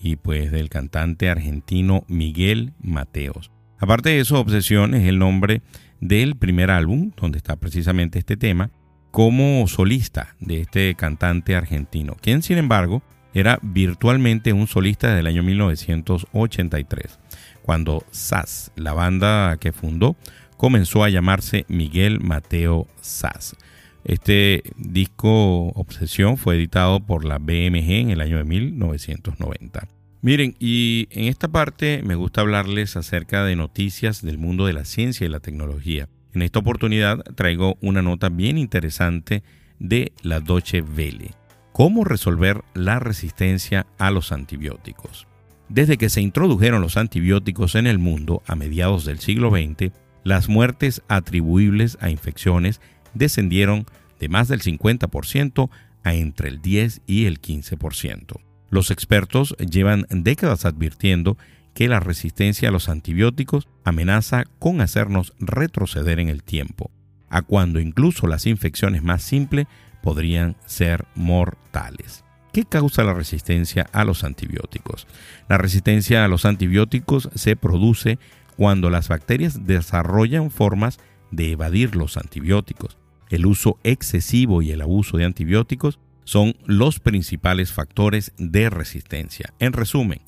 y 0.00 0.16
pues 0.16 0.50
del 0.50 0.68
cantante 0.68 1.30
argentino 1.30 2.04
Miguel 2.08 2.72
Mateos. 2.82 3.52
Aparte 3.78 4.10
de 4.10 4.18
eso, 4.18 4.40
Obsesión 4.40 4.96
es 4.96 5.06
el 5.06 5.20
nombre 5.20 5.62
del 6.00 6.34
primer 6.34 6.72
álbum 6.72 7.12
donde 7.16 7.38
está 7.38 7.54
precisamente 7.54 8.18
este 8.18 8.36
tema 8.36 8.72
como 9.12 9.64
solista 9.68 10.34
de 10.40 10.62
este 10.62 10.96
cantante 10.96 11.54
argentino, 11.54 12.16
quien 12.20 12.42
sin 12.42 12.58
embargo 12.58 13.00
era 13.34 13.58
virtualmente 13.62 14.52
un 14.52 14.66
solista 14.66 15.08
desde 15.08 15.20
el 15.20 15.26
año 15.26 15.42
1983, 15.42 17.18
cuando 17.62 18.04
SAS, 18.10 18.72
la 18.76 18.92
banda 18.92 19.56
que 19.58 19.72
fundó, 19.72 20.16
comenzó 20.56 21.04
a 21.04 21.10
llamarse 21.10 21.64
Miguel 21.68 22.20
Mateo 22.20 22.86
SAS. 23.00 23.56
Este 24.04 24.62
disco 24.76 25.68
Obsesión 25.68 26.36
fue 26.36 26.56
editado 26.56 27.00
por 27.00 27.24
la 27.24 27.38
BMG 27.38 27.90
en 27.90 28.10
el 28.10 28.20
año 28.20 28.38
de 28.38 28.44
1990. 28.44 29.88
Miren, 30.22 30.54
y 30.58 31.08
en 31.10 31.24
esta 31.24 31.48
parte 31.48 32.02
me 32.04 32.14
gusta 32.14 32.42
hablarles 32.42 32.96
acerca 32.96 33.44
de 33.44 33.56
noticias 33.56 34.22
del 34.22 34.38
mundo 34.38 34.66
de 34.66 34.74
la 34.74 34.84
ciencia 34.84 35.26
y 35.26 35.30
la 35.30 35.40
tecnología. 35.40 36.08
En 36.34 36.42
esta 36.42 36.58
oportunidad 36.58 37.22
traigo 37.36 37.76
una 37.80 38.02
nota 38.02 38.28
bien 38.28 38.58
interesante 38.58 39.42
de 39.78 40.12
la 40.22 40.40
Deutsche 40.40 40.82
Welle. 40.82 41.39
¿Cómo 41.80 42.04
resolver 42.04 42.62
la 42.74 42.98
resistencia 42.98 43.86
a 43.96 44.10
los 44.10 44.32
antibióticos? 44.32 45.26
Desde 45.70 45.96
que 45.96 46.10
se 46.10 46.20
introdujeron 46.20 46.82
los 46.82 46.98
antibióticos 46.98 47.74
en 47.74 47.86
el 47.86 47.98
mundo 47.98 48.42
a 48.46 48.54
mediados 48.54 49.06
del 49.06 49.18
siglo 49.18 49.48
XX, 49.48 49.90
las 50.22 50.50
muertes 50.50 51.00
atribuibles 51.08 51.96
a 52.02 52.10
infecciones 52.10 52.82
descendieron 53.14 53.86
de 54.18 54.28
más 54.28 54.48
del 54.48 54.60
50% 54.60 55.70
a 56.04 56.12
entre 56.12 56.50
el 56.50 56.60
10 56.60 57.00
y 57.06 57.24
el 57.24 57.40
15%. 57.40 58.38
Los 58.68 58.90
expertos 58.90 59.56
llevan 59.56 60.04
décadas 60.10 60.66
advirtiendo 60.66 61.38
que 61.72 61.88
la 61.88 61.98
resistencia 61.98 62.68
a 62.68 62.72
los 62.72 62.90
antibióticos 62.90 63.68
amenaza 63.84 64.44
con 64.58 64.82
hacernos 64.82 65.32
retroceder 65.40 66.20
en 66.20 66.28
el 66.28 66.42
tiempo, 66.42 66.90
a 67.30 67.40
cuando 67.40 67.80
incluso 67.80 68.26
las 68.26 68.44
infecciones 68.44 69.02
más 69.02 69.22
simples 69.22 69.66
podrían 70.02 70.56
ser 70.66 71.06
mortales. 71.14 72.24
¿Qué 72.52 72.64
causa 72.64 73.04
la 73.04 73.14
resistencia 73.14 73.86
a 73.92 74.04
los 74.04 74.24
antibióticos? 74.24 75.06
La 75.48 75.56
resistencia 75.56 76.24
a 76.24 76.28
los 76.28 76.44
antibióticos 76.44 77.30
se 77.34 77.54
produce 77.54 78.18
cuando 78.56 78.90
las 78.90 79.08
bacterias 79.08 79.66
desarrollan 79.66 80.50
formas 80.50 80.98
de 81.30 81.52
evadir 81.52 81.94
los 81.94 82.16
antibióticos. 82.16 82.98
El 83.28 83.46
uso 83.46 83.78
excesivo 83.84 84.62
y 84.62 84.72
el 84.72 84.82
abuso 84.82 85.16
de 85.16 85.24
antibióticos 85.24 86.00
son 86.24 86.56
los 86.66 86.98
principales 86.98 87.72
factores 87.72 88.32
de 88.36 88.68
resistencia. 88.68 89.54
En 89.60 89.72
resumen, 89.72 90.20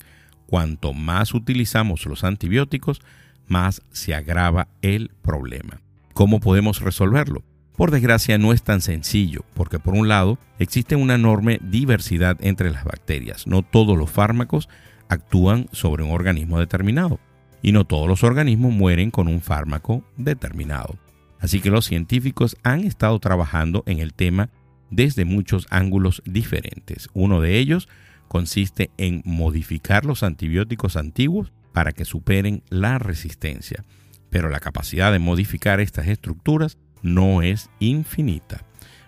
cuanto 0.47 0.93
más 0.93 1.33
utilizamos 1.33 2.05
los 2.05 2.23
antibióticos, 2.23 3.01
más 3.47 3.81
se 3.91 4.15
agrava 4.15 4.69
el 4.81 5.11
problema. 5.21 5.81
¿Cómo 6.13 6.39
podemos 6.39 6.81
resolverlo? 6.81 7.43
Por 7.75 7.89
desgracia 7.89 8.37
no 8.37 8.53
es 8.53 8.63
tan 8.63 8.81
sencillo, 8.81 9.43
porque 9.55 9.79
por 9.79 9.95
un 9.95 10.07
lado 10.07 10.37
existe 10.59 10.95
una 10.95 11.15
enorme 11.15 11.59
diversidad 11.63 12.37
entre 12.41 12.71
las 12.71 12.83
bacterias. 12.83 13.47
No 13.47 13.63
todos 13.63 13.97
los 13.97 14.11
fármacos 14.11 14.69
actúan 15.09 15.67
sobre 15.71 16.03
un 16.03 16.11
organismo 16.11 16.59
determinado 16.59 17.19
y 17.61 17.71
no 17.71 17.85
todos 17.85 18.07
los 18.07 18.23
organismos 18.23 18.73
mueren 18.73 19.09
con 19.09 19.27
un 19.27 19.41
fármaco 19.41 20.03
determinado. 20.17 20.97
Así 21.39 21.61
que 21.61 21.71
los 21.71 21.85
científicos 21.85 22.57
han 22.63 22.81
estado 22.81 23.17
trabajando 23.19 23.83
en 23.87 23.99
el 23.99 24.13
tema 24.13 24.49
desde 24.91 25.25
muchos 25.25 25.65
ángulos 25.71 26.21
diferentes. 26.25 27.09
Uno 27.13 27.41
de 27.41 27.57
ellos 27.57 27.89
consiste 28.27 28.91
en 28.97 29.23
modificar 29.25 30.05
los 30.05 30.23
antibióticos 30.23 30.95
antiguos 30.95 31.51
para 31.73 31.91
que 31.91 32.05
superen 32.05 32.63
la 32.69 32.99
resistencia. 32.99 33.83
Pero 34.29 34.49
la 34.49 34.59
capacidad 34.59 35.11
de 35.11 35.19
modificar 35.19 35.79
estas 35.79 36.07
estructuras 36.07 36.77
no 37.03 37.43
es 37.43 37.69
infinita. 37.79 38.65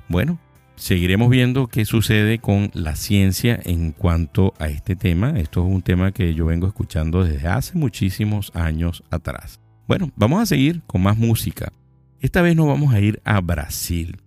Bueno, 0.07 0.37
seguiremos 0.75 1.29
viendo 1.29 1.67
qué 1.67 1.85
sucede 1.85 2.37
con 2.37 2.69
la 2.73 2.95
ciencia 2.95 3.59
en 3.63 3.91
cuanto 3.91 4.53
a 4.59 4.67
este 4.67 4.95
tema. 4.95 5.39
Esto 5.39 5.65
es 5.65 5.73
un 5.73 5.81
tema 5.81 6.11
que 6.11 6.35
yo 6.35 6.45
vengo 6.45 6.67
escuchando 6.67 7.23
desde 7.23 7.47
hace 7.47 7.75
muchísimos 7.77 8.51
años 8.53 9.03
atrás. 9.09 9.59
Bueno, 9.87 10.11
vamos 10.15 10.41
a 10.41 10.45
seguir 10.45 10.83
con 10.85 11.01
más 11.01 11.17
música. 11.17 11.71
Esta 12.19 12.41
vez 12.41 12.55
nos 12.55 12.67
vamos 12.67 12.93
a 12.93 12.99
ir 12.99 13.21
a 13.23 13.39
Brasil. 13.41 14.21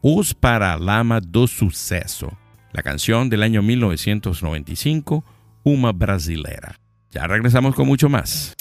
Os 0.00 0.32
Paralama 0.32 1.20
do 1.20 1.46
Sucesso, 1.46 2.32
la 2.72 2.82
canción 2.82 3.28
del 3.28 3.42
año 3.42 3.62
1995, 3.62 5.24
Uma 5.64 5.92
Brasilera. 5.92 6.76
Ya 7.10 7.26
regresamos 7.26 7.74
con 7.74 7.86
mucho 7.86 8.08
más. 8.08 8.54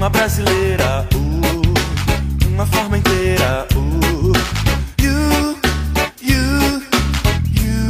Uma 0.00 0.08
brasileira, 0.08 1.06
uh, 1.14 2.48
uma 2.48 2.64
forma 2.64 2.96
inteira, 2.96 3.66
uh, 3.76 4.32
you, 4.98 5.58
you, 6.22 6.82
you. 7.52 7.86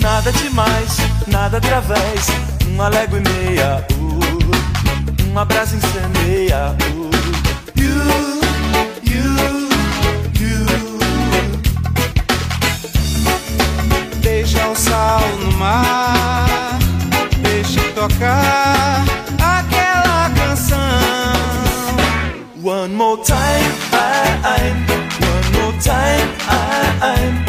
Nada 0.00 0.32
demais, 0.32 0.96
nada 1.28 1.58
através, 1.58 2.26
uma 2.66 2.88
légua 2.88 3.16
e 3.16 3.22
meia, 3.28 3.86
uh, 3.92 5.24
uma 5.30 5.44
brasa 5.44 5.76
incendeia, 5.76 6.74
uh, 6.92 7.10
you, 7.80 7.94
you, 9.04 9.36
you. 10.40 10.66
Deixa 14.20 14.66
o 14.66 14.74
sal 14.74 15.20
no 15.44 15.52
mar 15.52 16.46
tocar 17.94 19.15
more 23.16 23.24
time, 23.24 23.72
I, 23.92 24.40
I'm. 24.44 24.76
One 25.22 25.72
more 25.72 25.80
time, 25.80 26.28
I, 26.48 26.98
I'm. 27.02 27.45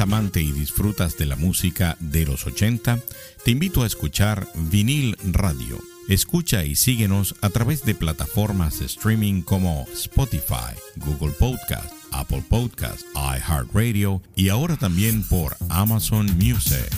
¿Eres 0.00 0.14
amante 0.14 0.40
y 0.40 0.50
disfrutas 0.52 1.18
de 1.18 1.26
la 1.26 1.36
música 1.36 1.98
de 2.00 2.24
los 2.24 2.46
80? 2.46 3.00
Te 3.44 3.50
invito 3.50 3.82
a 3.82 3.86
escuchar 3.86 4.46
Vinil 4.54 5.14
Radio. 5.30 5.76
Escucha 6.08 6.64
y 6.64 6.74
síguenos 6.74 7.34
a 7.42 7.50
través 7.50 7.84
de 7.84 7.94
plataformas 7.94 8.78
de 8.78 8.86
streaming 8.86 9.42
como 9.42 9.84
Spotify, 9.92 10.72
Google 10.96 11.34
Podcast, 11.38 11.92
Apple 12.12 12.42
Podcast, 12.48 13.02
iHeartRadio 13.14 14.22
y 14.34 14.48
ahora 14.48 14.76
también 14.76 15.22
por 15.22 15.54
Amazon 15.68 16.24
Music. 16.38 16.88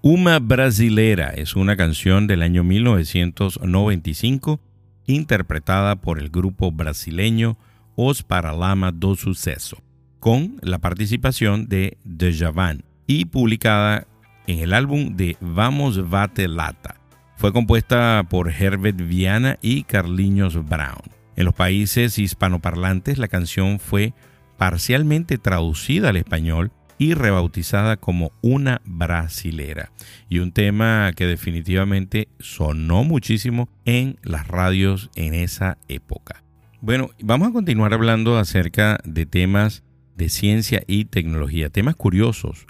Uma 0.00 0.38
Brasilera 0.38 1.30
es 1.30 1.56
una 1.56 1.76
canción 1.76 2.28
del 2.28 2.42
año 2.42 2.62
1995 2.62 4.60
interpretada 5.06 5.96
por 5.96 6.20
el 6.20 6.30
grupo 6.30 6.70
brasileño 6.70 7.58
Os 7.96 8.22
Paralama 8.22 8.92
do 8.92 9.16
Sucesso 9.16 9.83
con 10.24 10.56
la 10.62 10.78
participación 10.78 11.68
de 11.68 11.98
Dejavan 12.02 12.82
y 13.06 13.26
publicada 13.26 14.06
en 14.46 14.60
el 14.60 14.72
álbum 14.72 15.16
de 15.16 15.36
Vamos 15.42 16.08
Vate 16.08 16.48
Lata. 16.48 16.96
Fue 17.36 17.52
compuesta 17.52 18.24
por 18.30 18.50
Herbert 18.50 18.96
Viana 18.96 19.58
y 19.60 19.82
Carliños 19.82 20.66
Brown. 20.66 21.02
En 21.36 21.44
los 21.44 21.52
países 21.52 22.18
hispanoparlantes 22.18 23.18
la 23.18 23.28
canción 23.28 23.78
fue 23.78 24.14
parcialmente 24.56 25.36
traducida 25.36 26.08
al 26.08 26.16
español 26.16 26.72
y 26.96 27.12
rebautizada 27.12 27.98
como 27.98 28.32
Una 28.40 28.80
Brasilera, 28.86 29.92
y 30.30 30.38
un 30.38 30.52
tema 30.52 31.12
que 31.14 31.26
definitivamente 31.26 32.28
sonó 32.38 33.04
muchísimo 33.04 33.68
en 33.84 34.16
las 34.22 34.48
radios 34.48 35.10
en 35.16 35.34
esa 35.34 35.76
época. 35.88 36.42
Bueno, 36.80 37.10
vamos 37.22 37.48
a 37.48 37.52
continuar 37.52 37.92
hablando 37.92 38.38
acerca 38.38 38.98
de 39.04 39.26
temas 39.26 39.83
de 40.16 40.28
ciencia 40.28 40.82
y 40.86 41.06
tecnología, 41.06 41.70
temas 41.70 41.96
curiosos 41.96 42.66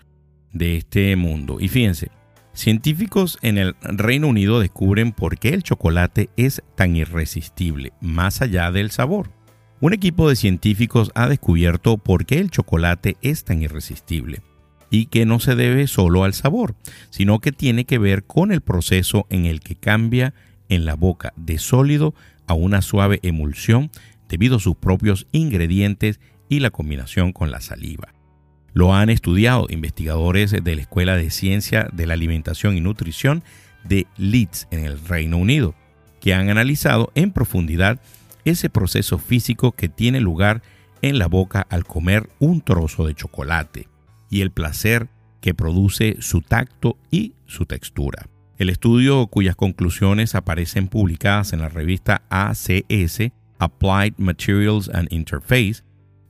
de 0.52 0.76
este 0.76 1.14
mundo. 1.16 1.58
Y 1.60 1.68
fíjense, 1.68 2.10
científicos 2.52 3.38
en 3.42 3.58
el 3.58 3.76
Reino 3.82 4.28
Unido 4.28 4.60
descubren 4.60 5.12
por 5.12 5.38
qué 5.38 5.50
el 5.50 5.62
chocolate 5.62 6.30
es 6.36 6.62
tan 6.76 6.96
irresistible, 6.96 7.92
más 8.00 8.40
allá 8.40 8.70
del 8.72 8.90
sabor. 8.90 9.30
Un 9.80 9.92
equipo 9.92 10.28
de 10.28 10.36
científicos 10.36 11.10
ha 11.14 11.28
descubierto 11.28 11.98
por 11.98 12.24
qué 12.24 12.38
el 12.38 12.50
chocolate 12.50 13.16
es 13.20 13.44
tan 13.44 13.60
irresistible 13.60 14.40
y 14.88 15.06
que 15.06 15.26
no 15.26 15.40
se 15.40 15.56
debe 15.56 15.88
solo 15.88 16.24
al 16.24 16.34
sabor, 16.34 16.76
sino 17.10 17.40
que 17.40 17.52
tiene 17.52 17.84
que 17.84 17.98
ver 17.98 18.24
con 18.24 18.52
el 18.52 18.60
proceso 18.60 19.26
en 19.28 19.44
el 19.44 19.60
que 19.60 19.74
cambia 19.74 20.34
en 20.68 20.84
la 20.84 20.94
boca 20.94 21.32
de 21.36 21.58
sólido 21.58 22.14
a 22.46 22.54
una 22.54 22.80
suave 22.80 23.18
emulsión 23.22 23.90
debido 24.28 24.56
a 24.56 24.60
sus 24.60 24.76
propios 24.76 25.26
ingredientes 25.32 26.20
y 26.48 26.60
la 26.60 26.70
combinación 26.70 27.32
con 27.32 27.50
la 27.50 27.60
saliva. 27.60 28.14
Lo 28.72 28.94
han 28.94 29.08
estudiado 29.08 29.66
investigadores 29.70 30.50
de 30.50 30.74
la 30.74 30.82
Escuela 30.82 31.16
de 31.16 31.30
Ciencia 31.30 31.88
de 31.92 32.06
la 32.06 32.14
Alimentación 32.14 32.76
y 32.76 32.80
Nutrición 32.80 33.44
de 33.84 34.06
Leeds 34.16 34.66
en 34.70 34.84
el 34.84 34.98
Reino 35.06 35.38
Unido, 35.38 35.74
que 36.20 36.34
han 36.34 36.50
analizado 36.50 37.12
en 37.14 37.30
profundidad 37.30 38.00
ese 38.44 38.70
proceso 38.70 39.18
físico 39.18 39.72
que 39.72 39.88
tiene 39.88 40.20
lugar 40.20 40.62
en 41.02 41.18
la 41.18 41.26
boca 41.26 41.66
al 41.70 41.84
comer 41.84 42.28
un 42.38 42.60
trozo 42.62 43.06
de 43.06 43.14
chocolate 43.14 43.88
y 44.30 44.40
el 44.40 44.50
placer 44.50 45.08
que 45.40 45.54
produce 45.54 46.16
su 46.20 46.40
tacto 46.40 46.96
y 47.10 47.34
su 47.46 47.66
textura. 47.66 48.26
El 48.56 48.70
estudio 48.70 49.26
cuyas 49.26 49.56
conclusiones 49.56 50.34
aparecen 50.34 50.88
publicadas 50.88 51.52
en 51.52 51.60
la 51.60 51.68
revista 51.68 52.22
ACS, 52.30 53.30
Applied 53.58 54.14
Materials 54.16 54.88
and 54.88 55.12
Interface, 55.12 55.82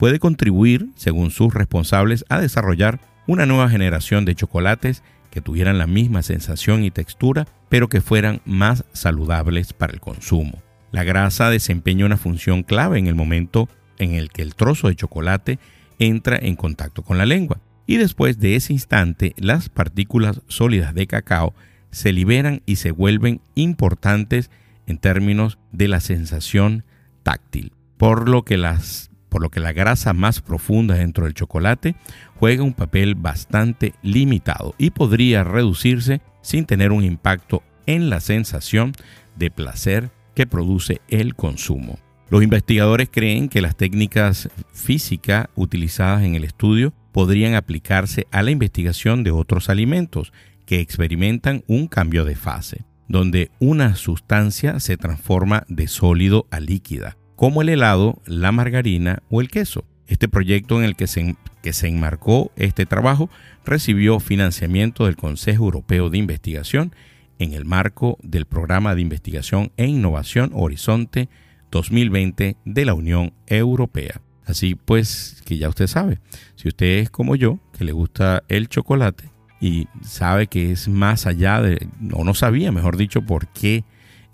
puede 0.05 0.18
contribuir, 0.18 0.90
según 0.96 1.30
sus 1.30 1.55
responsables, 1.55 2.26
a 2.28 2.38
desarrollar 2.38 3.00
una 3.26 3.46
nueva 3.46 3.70
generación 3.70 4.26
de 4.26 4.34
chocolates 4.34 5.02
que 5.30 5.40
tuvieran 5.40 5.78
la 5.78 5.86
misma 5.86 6.20
sensación 6.20 6.84
y 6.84 6.90
textura, 6.90 7.46
pero 7.70 7.88
que 7.88 8.02
fueran 8.02 8.42
más 8.44 8.84
saludables 8.92 9.72
para 9.72 9.94
el 9.94 10.02
consumo. 10.02 10.62
La 10.92 11.05
grasa 11.05 11.48
desempeña 11.48 12.05
una 12.05 12.18
función 12.18 12.64
clave 12.64 12.98
en 12.98 13.07
el 13.07 13.14
momento 13.14 13.66
en 13.96 14.12
el 14.12 14.28
que 14.28 14.42
el 14.42 14.55
trozo 14.55 14.88
de 14.88 14.94
chocolate 14.94 15.59
entra 15.98 16.36
en 16.36 16.57
contacto 16.57 17.02
con 17.02 17.16
la 17.16 17.24
lengua, 17.24 17.62
y 17.86 17.96
después 17.96 18.38
de 18.38 18.57
ese 18.57 18.74
instante 18.74 19.32
las 19.38 19.70
partículas 19.70 20.42
sólidas 20.48 20.92
de 20.92 21.07
cacao 21.07 21.55
se 21.92 22.12
liberan 22.12 22.61
y 22.66 22.76
se 22.76 22.90
vuelven 22.90 23.40
importantes 23.55 24.50
en 24.86 24.98
términos 24.98 25.57
de 25.72 25.88
la 25.88 26.00
sensación 26.00 26.84
táctil, 27.22 27.72
por 27.96 28.28
lo 28.28 28.44
que 28.44 28.59
las 28.59 29.11
por 29.35 29.43
lo 29.43 29.51
que 29.51 29.59
la 29.59 29.72
grasa 29.72 30.12
más 30.12 30.41
profunda 30.41 30.95
dentro 30.95 31.24
del 31.24 31.35
chocolate 31.35 31.97
juega 32.37 32.62
un 32.62 32.72
papel 32.72 33.16
bastante 33.16 33.93
limitado 34.01 34.76
y 34.78 34.91
podría 34.91 35.43
reducirse 35.43 36.20
sin 36.41 36.66
tener 36.66 36.93
un 36.93 37.03
impacto 37.03 37.64
en 37.87 38.11
la 38.11 38.20
sensación 38.20 38.93
de 39.35 39.51
placer 39.51 40.12
que 40.37 40.47
produce 40.47 41.01
el 41.09 41.35
consumo. 41.35 41.99
Los 42.30 42.45
investigadores 42.45 43.09
creen 43.11 43.49
que 43.49 43.61
las 43.61 43.74
técnicas 43.74 44.51
físicas 44.72 45.49
utilizadas 45.57 46.22
en 46.22 46.37
el 46.37 46.45
estudio 46.45 46.95
podrían 47.11 47.57
aplicarse 47.57 48.28
a 48.30 48.41
la 48.41 48.53
investigación 48.53 49.24
de 49.24 49.32
otros 49.32 49.68
alimentos 49.68 50.32
que 50.64 50.78
experimentan 50.78 51.64
un 51.66 51.89
cambio 51.89 52.24
de 52.24 52.37
fase, 52.37 52.85
donde 53.09 53.51
una 53.59 53.97
sustancia 53.97 54.78
se 54.78 54.97
transforma 54.97 55.64
de 55.66 55.89
sólido 55.89 56.47
a 56.53 56.61
líquida 56.61 57.16
como 57.37 57.62
el 57.62 57.68
helado, 57.68 58.20
la 58.26 58.53
margarina 58.53 59.22
o 59.30 59.41
el 59.41 59.49
queso. 59.49 59.85
Este 60.07 60.28
proyecto 60.28 60.78
en 60.78 60.85
el 60.85 60.97
que 60.97 61.07
se, 61.07 61.37
que 61.62 61.72
se 61.72 61.89
enmarcó 61.89 62.53
este 62.57 62.87
trabajo 62.87 63.30
recibió 63.64 64.20
financiamiento 64.20 65.07
del 65.07 65.16
Consejo 65.16 65.64
Europeo 65.64 66.11
de 66.11 66.18
Investigación 66.18 66.95
en 67.39 67.53
el 67.53 67.64
marco 67.64 68.18
del 68.22 68.45
Programa 68.45 68.95
de 68.95 69.01
Investigación 69.01 69.72
e 69.76 69.87
Innovación 69.87 70.51
Horizonte 70.55 71.28
2020 71.70 72.57
de 72.64 72.85
la 72.85 72.95
Unión 72.95 73.32
Europea. 73.47 74.20
Así 74.47 74.74
pues, 74.74 75.43
que 75.47 75.57
ya 75.57 75.68
usted 75.68 75.87
sabe, 75.87 76.18
si 76.55 76.68
usted 76.68 76.99
es 76.99 77.11
como 77.11 77.35
yo, 77.35 77.59
que 77.76 77.85
le 77.85 77.93
gusta 77.93 78.45
el 78.49 78.68
chocolate 78.68 79.30
y 79.61 79.89
sabe 80.03 80.47
que 80.47 80.72
es 80.72 80.89
más 80.89 81.26
allá 81.26 81.62
de, 81.62 81.89
o 82.12 82.24
no 82.24 82.35
sabía, 82.35 82.70
mejor 82.70 82.99
dicho, 82.99 83.22
por 83.22 83.49
qué 83.49 83.85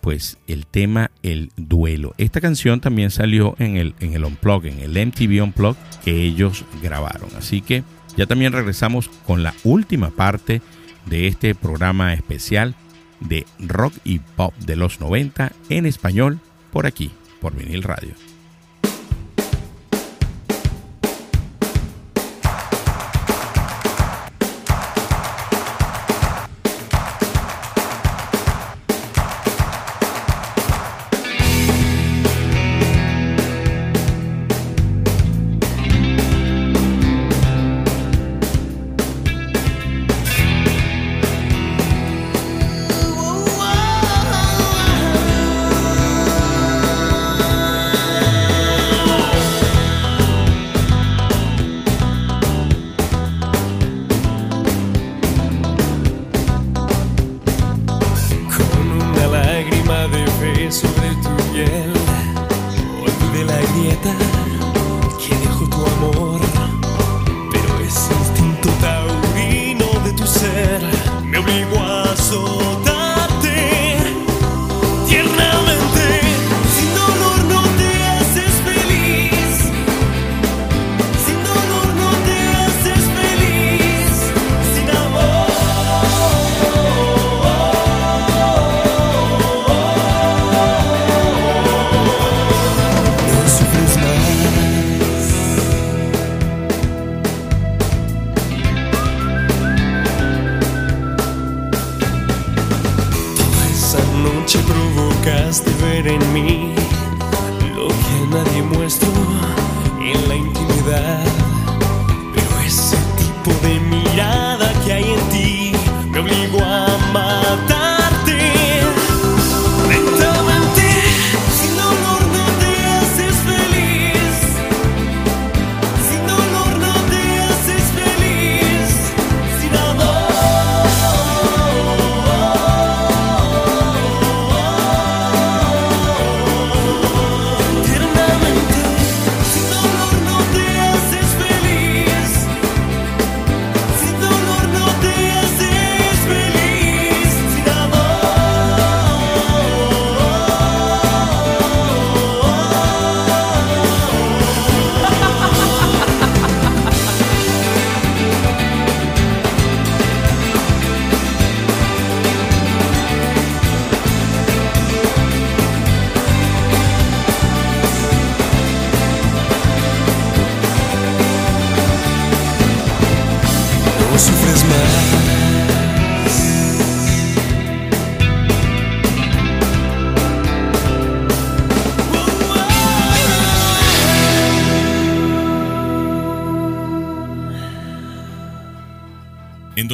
pues 0.00 0.38
el 0.46 0.66
tema 0.66 1.10
El 1.22 1.52
Duelo. 1.58 2.14
Esta 2.16 2.40
canción 2.40 2.80
también 2.80 3.10
salió 3.10 3.54
en 3.58 3.76
el, 3.76 3.94
en 4.00 4.14
el 4.14 4.24
Unplug, 4.24 4.64
en 4.64 4.78
el 4.78 4.92
MTV 5.08 5.42
Unplug 5.42 5.76
que 6.06 6.22
ellos 6.22 6.64
grabaron. 6.82 7.28
Así 7.36 7.60
que 7.60 7.84
ya 8.16 8.24
también 8.24 8.54
regresamos 8.54 9.10
con 9.26 9.42
la 9.42 9.52
última 9.62 10.08
parte 10.08 10.62
de 11.04 11.26
este 11.26 11.54
programa 11.54 12.14
especial 12.14 12.74
de 13.20 13.46
rock 13.58 13.94
y 14.04 14.18
pop 14.18 14.54
de 14.58 14.76
los 14.76 15.00
90 15.00 15.52
en 15.68 15.86
español 15.86 16.40
por 16.72 16.86
aquí, 16.86 17.10
por 17.40 17.54
vinil 17.54 17.82
radio. 17.82 18.14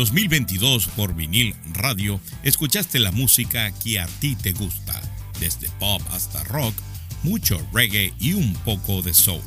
2022 0.02 0.88
por 0.96 1.14
vinil 1.14 1.54
radio 1.74 2.20
escuchaste 2.42 2.98
la 2.98 3.12
música 3.12 3.70
que 3.70 4.00
a 4.00 4.06
ti 4.18 4.34
te 4.34 4.52
gusta, 4.52 5.00
desde 5.38 5.68
pop 5.78 6.02
hasta 6.10 6.42
rock, 6.42 6.74
mucho 7.22 7.64
reggae 7.72 8.12
y 8.18 8.32
un 8.32 8.52
poco 8.64 9.02
de 9.02 9.14
soul. 9.14 9.40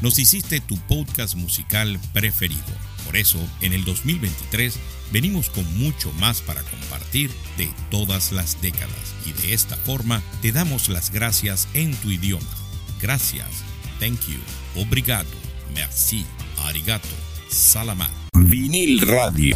Nos 0.00 0.18
hiciste 0.18 0.60
tu 0.60 0.78
podcast 0.78 1.34
musical 1.34 2.00
preferido. 2.14 2.62
Por 3.04 3.18
eso, 3.18 3.38
en 3.60 3.74
el 3.74 3.84
2023 3.84 4.78
venimos 5.12 5.50
con 5.50 5.66
mucho 5.76 6.10
más 6.14 6.40
para 6.40 6.62
compartir 6.62 7.30
de 7.58 7.68
todas 7.90 8.32
las 8.32 8.62
décadas 8.62 9.14
y 9.26 9.32
de 9.42 9.52
esta 9.52 9.76
forma 9.76 10.22
te 10.40 10.50
damos 10.50 10.88
las 10.88 11.10
gracias 11.10 11.68
en 11.74 11.94
tu 11.96 12.10
idioma. 12.10 12.56
Gracias, 13.02 13.50
thank 13.98 14.18
you, 14.28 14.80
obrigado, 14.80 15.28
merci, 15.74 16.24
arigato, 16.64 17.08
salamat. 17.50 18.19
Vinil 18.34 19.00
Radio. 19.06 19.54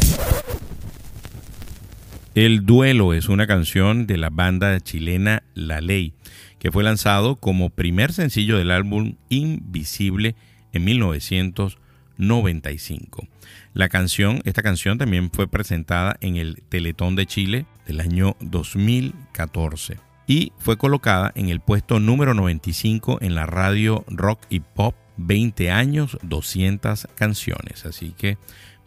El 2.33 2.65
Duelo 2.65 3.13
es 3.13 3.27
una 3.29 3.45
canción 3.47 4.05
de 4.07 4.17
la 4.17 4.29
banda 4.29 4.79
chilena 4.79 5.43
La 5.53 5.81
Ley, 5.81 6.13
que 6.59 6.71
fue 6.71 6.83
lanzado 6.83 7.35
como 7.35 7.69
primer 7.69 8.13
sencillo 8.13 8.57
del 8.57 8.71
álbum 8.71 9.15
Invisible 9.29 10.35
en 10.73 10.83
1995. 10.83 13.27
La 13.73 13.89
canción, 13.89 14.41
esta 14.45 14.61
canción 14.61 14.97
también 14.97 15.29
fue 15.31 15.47
presentada 15.47 16.17
en 16.21 16.35
el 16.35 16.61
Teletón 16.69 17.15
de 17.15 17.25
Chile 17.25 17.65
del 17.87 18.01
año 18.01 18.35
2014 18.41 19.97
y 20.27 20.51
fue 20.57 20.77
colocada 20.77 21.31
en 21.35 21.49
el 21.49 21.59
puesto 21.59 21.99
número 21.99 22.33
95 22.33 23.19
en 23.21 23.35
la 23.35 23.45
radio 23.45 24.03
rock 24.07 24.41
y 24.49 24.61
pop 24.61 24.95
20 25.17 25.71
años, 25.71 26.17
200 26.23 27.07
canciones. 27.15 27.85
Así 27.85 28.13
que 28.17 28.37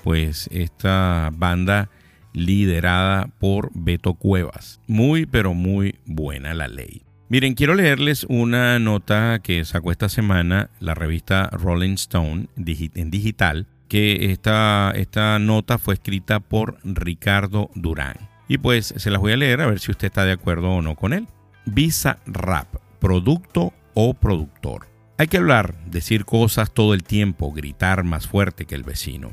pues 0.02 0.48
esta 0.52 1.30
banda 1.32 1.90
liderada 2.32 3.28
por 3.38 3.70
Beto 3.74 4.14
Cuevas. 4.14 4.80
Muy 4.86 5.26
pero 5.26 5.54
muy 5.54 5.96
buena 6.06 6.54
la 6.54 6.68
ley. 6.68 7.02
Miren, 7.30 7.54
quiero 7.54 7.74
leerles 7.74 8.24
una 8.24 8.78
nota 8.78 9.40
que 9.42 9.64
sacó 9.66 9.92
esta 9.92 10.08
semana 10.08 10.70
la 10.80 10.94
revista 10.94 11.50
Rolling 11.52 11.94
Stone 11.94 12.48
en 12.56 13.10
digital, 13.10 13.66
que 13.86 14.32
esta, 14.32 14.92
esta 14.94 15.38
nota 15.38 15.76
fue 15.76 15.94
escrita 15.94 16.40
por 16.40 16.78
Ricardo 16.84 17.70
Durán. 17.74 18.16
Y 18.48 18.56
pues 18.56 18.94
se 18.96 19.10
las 19.10 19.20
voy 19.20 19.32
a 19.32 19.36
leer 19.36 19.60
a 19.60 19.66
ver 19.66 19.78
si 19.78 19.90
usted 19.90 20.06
está 20.06 20.24
de 20.24 20.32
acuerdo 20.32 20.70
o 20.70 20.80
no 20.80 20.96
con 20.96 21.12
él. 21.12 21.28
Visa 21.66 22.18
Rap, 22.24 22.76
producto 22.98 23.74
o 23.92 24.14
productor. 24.14 24.86
Hay 25.18 25.26
que 25.26 25.36
hablar, 25.36 25.74
decir 25.84 26.24
cosas 26.24 26.72
todo 26.72 26.94
el 26.94 27.02
tiempo, 27.02 27.52
gritar 27.52 28.04
más 28.04 28.26
fuerte 28.26 28.64
que 28.64 28.74
el 28.74 28.84
vecino. 28.84 29.32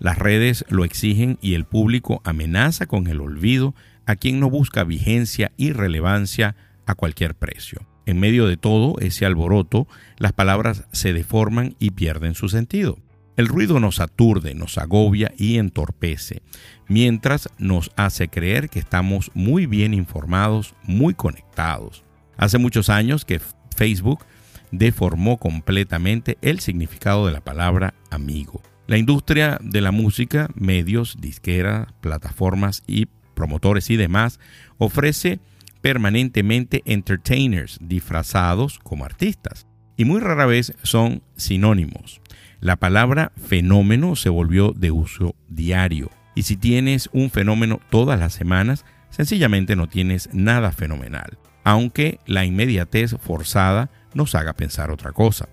Las 0.00 0.18
redes 0.18 0.64
lo 0.68 0.84
exigen 0.84 1.38
y 1.40 1.54
el 1.54 1.64
público 1.64 2.20
amenaza 2.24 2.86
con 2.86 3.06
el 3.06 3.20
olvido 3.20 3.74
a 4.06 4.16
quien 4.16 4.40
no 4.40 4.48
busca 4.48 4.84
vigencia 4.84 5.52
y 5.56 5.72
relevancia 5.72 6.56
a 6.86 6.94
cualquier 6.94 7.34
precio. 7.34 7.86
En 8.06 8.18
medio 8.20 8.46
de 8.46 8.56
todo 8.56 8.98
ese 9.00 9.26
alboroto, 9.26 9.86
las 10.16 10.32
palabras 10.32 10.86
se 10.92 11.12
deforman 11.12 11.76
y 11.78 11.90
pierden 11.90 12.34
su 12.34 12.48
sentido. 12.48 12.98
El 13.36 13.46
ruido 13.46 13.78
nos 13.80 14.00
aturde, 14.00 14.54
nos 14.54 14.78
agobia 14.78 15.32
y 15.36 15.58
entorpece, 15.58 16.42
mientras 16.88 17.50
nos 17.58 17.92
hace 17.96 18.28
creer 18.28 18.68
que 18.68 18.78
estamos 18.78 19.30
muy 19.34 19.66
bien 19.66 19.94
informados, 19.94 20.74
muy 20.82 21.14
conectados. 21.14 22.02
Hace 22.36 22.58
muchos 22.58 22.88
años 22.88 23.24
que 23.24 23.40
Facebook 23.76 24.24
deformó 24.72 25.36
completamente 25.36 26.38
el 26.40 26.60
significado 26.60 27.26
de 27.26 27.32
la 27.32 27.40
palabra 27.40 27.94
amigo. 28.10 28.62
La 28.88 28.96
industria 28.96 29.58
de 29.62 29.82
la 29.82 29.92
música, 29.92 30.48
medios, 30.54 31.18
disqueras, 31.20 31.88
plataformas 32.00 32.82
y 32.86 33.04
promotores 33.34 33.90
y 33.90 33.96
demás 33.96 34.40
ofrece 34.78 35.40
permanentemente 35.82 36.82
entertainers 36.86 37.78
disfrazados 37.82 38.78
como 38.78 39.04
artistas 39.04 39.66
y 39.98 40.06
muy 40.06 40.20
rara 40.20 40.46
vez 40.46 40.72
son 40.84 41.22
sinónimos. 41.36 42.22
La 42.60 42.76
palabra 42.76 43.30
fenómeno 43.36 44.16
se 44.16 44.30
volvió 44.30 44.72
de 44.72 44.90
uso 44.90 45.34
diario 45.48 46.10
y 46.34 46.44
si 46.44 46.56
tienes 46.56 47.10
un 47.12 47.28
fenómeno 47.28 47.80
todas 47.90 48.18
las 48.18 48.32
semanas, 48.32 48.86
sencillamente 49.10 49.76
no 49.76 49.88
tienes 49.88 50.30
nada 50.32 50.72
fenomenal, 50.72 51.36
aunque 51.62 52.20
la 52.24 52.46
inmediatez 52.46 53.16
forzada 53.20 53.90
nos 54.14 54.34
haga 54.34 54.54
pensar 54.54 54.90
otra 54.90 55.12
cosa. 55.12 55.50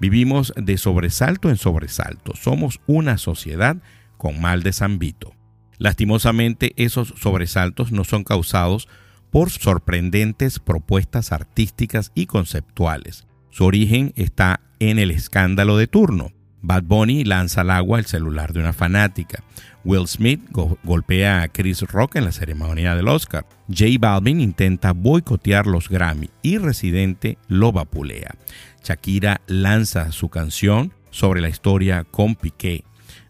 Vivimos 0.00 0.54
de 0.56 0.78
sobresalto 0.78 1.50
en 1.50 1.56
sobresalto, 1.56 2.34
somos 2.34 2.80
una 2.86 3.18
sociedad 3.18 3.76
con 4.16 4.40
mal 4.40 4.62
de 4.62 4.72
Vito. 4.98 5.34
Lastimosamente, 5.76 6.72
esos 6.76 7.14
sobresaltos 7.16 7.92
no 7.92 8.04
son 8.04 8.24
causados 8.24 8.88
por 9.30 9.50
sorprendentes 9.50 10.58
propuestas 10.58 11.32
artísticas 11.32 12.12
y 12.14 12.26
conceptuales. 12.26 13.26
Su 13.50 13.64
origen 13.64 14.12
está 14.16 14.60
en 14.78 14.98
el 14.98 15.10
escándalo 15.10 15.76
de 15.76 15.86
turno, 15.86 16.32
Bad 16.62 16.82
Bunny 16.82 17.24
lanza 17.24 17.62
al 17.62 17.70
agua 17.70 17.98
el 17.98 18.06
celular 18.06 18.52
de 18.52 18.60
una 18.60 18.72
fanática. 18.72 19.42
Will 19.82 20.06
Smith 20.06 20.42
golpea 20.84 21.42
a 21.42 21.48
Chris 21.48 21.80
Rock 21.82 22.16
en 22.16 22.24
la 22.24 22.32
ceremonia 22.32 22.94
del 22.94 23.08
Oscar. 23.08 23.46
J 23.68 23.86
Balvin 23.98 24.40
intenta 24.40 24.92
boicotear 24.92 25.66
los 25.66 25.88
Grammy 25.88 26.28
y 26.42 26.58
Residente 26.58 27.38
lo 27.48 27.72
vapulea. 27.72 28.34
Shakira 28.82 29.40
lanza 29.46 30.12
su 30.12 30.28
canción 30.28 30.92
sobre 31.10 31.40
la 31.40 31.48
historia 31.48 32.04
con 32.04 32.34
Piqué. 32.34 32.84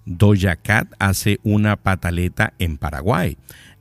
Doja 0.05 0.57
Cat 0.57 0.93
hace 0.99 1.39
una 1.43 1.77
pataleta 1.77 2.55
en 2.59 2.79
Paraguay. 2.79 3.37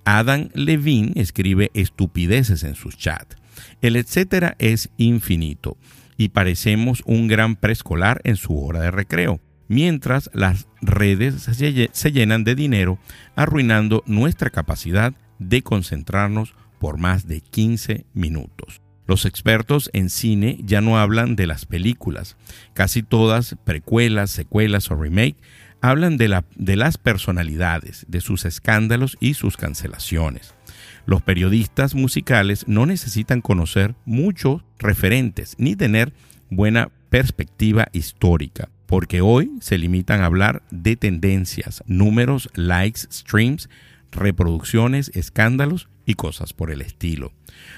Adam 0.05 0.49
Levine 0.53 1.13
escribe 1.15 1.71
estupideces 1.73 2.63
en 2.63 2.75
sus 2.75 2.97
chats. 2.97 3.35
El 3.81 3.95
etcétera 3.95 4.55
es 4.59 4.89
infinito 4.97 5.77
y 6.17 6.29
parecemos 6.29 7.03
un 7.05 7.27
gran 7.27 7.55
preescolar 7.55 8.21
en 8.23 8.35
su 8.35 8.57
hora 8.57 8.81
de 8.81 8.91
recreo, 8.91 9.39
mientras 9.67 10.29
las 10.33 10.67
redes 10.81 11.43
se 11.43 12.11
llenan 12.11 12.43
de 12.43 12.55
dinero, 12.55 12.99
arruinando 13.35 14.03
nuestra 14.05 14.49
capacidad 14.49 15.13
de 15.39 15.61
concentrarnos 15.61 16.55
por 16.79 16.97
más 16.97 17.27
de 17.27 17.41
15 17.41 18.05
minutos. 18.13 18.81
Los 19.09 19.25
expertos 19.25 19.89
en 19.93 20.11
cine 20.11 20.59
ya 20.63 20.81
no 20.81 20.99
hablan 20.99 21.35
de 21.35 21.47
las 21.47 21.65
películas. 21.65 22.37
Casi 22.75 23.01
todas, 23.01 23.55
precuelas, 23.63 24.29
secuelas 24.29 24.91
o 24.91 24.95
remake, 24.95 25.35
hablan 25.81 26.17
de, 26.17 26.27
la, 26.27 26.45
de 26.55 26.75
las 26.75 26.99
personalidades, 26.99 28.05
de 28.07 28.21
sus 28.21 28.45
escándalos 28.45 29.17
y 29.19 29.33
sus 29.33 29.57
cancelaciones. 29.57 30.53
Los 31.07 31.23
periodistas 31.23 31.95
musicales 31.95 32.67
no 32.67 32.85
necesitan 32.85 33.41
conocer 33.41 33.95
muchos 34.05 34.61
referentes 34.77 35.55
ni 35.57 35.75
tener 35.75 36.13
buena 36.51 36.91
perspectiva 37.09 37.87
histórica, 37.93 38.69
porque 38.85 39.21
hoy 39.21 39.49
se 39.59 39.79
limitan 39.79 40.21
a 40.21 40.27
hablar 40.27 40.61
de 40.69 40.95
tendencias, 40.97 41.83
números, 41.87 42.47
likes, 42.53 43.07
streams, 43.11 43.69
reproducciones, 44.11 45.09
escándalos 45.15 45.88
y 46.09 46.15
cosas 46.15 46.53
por 46.53 46.71
el 46.71 46.81
estilo. 46.81 47.31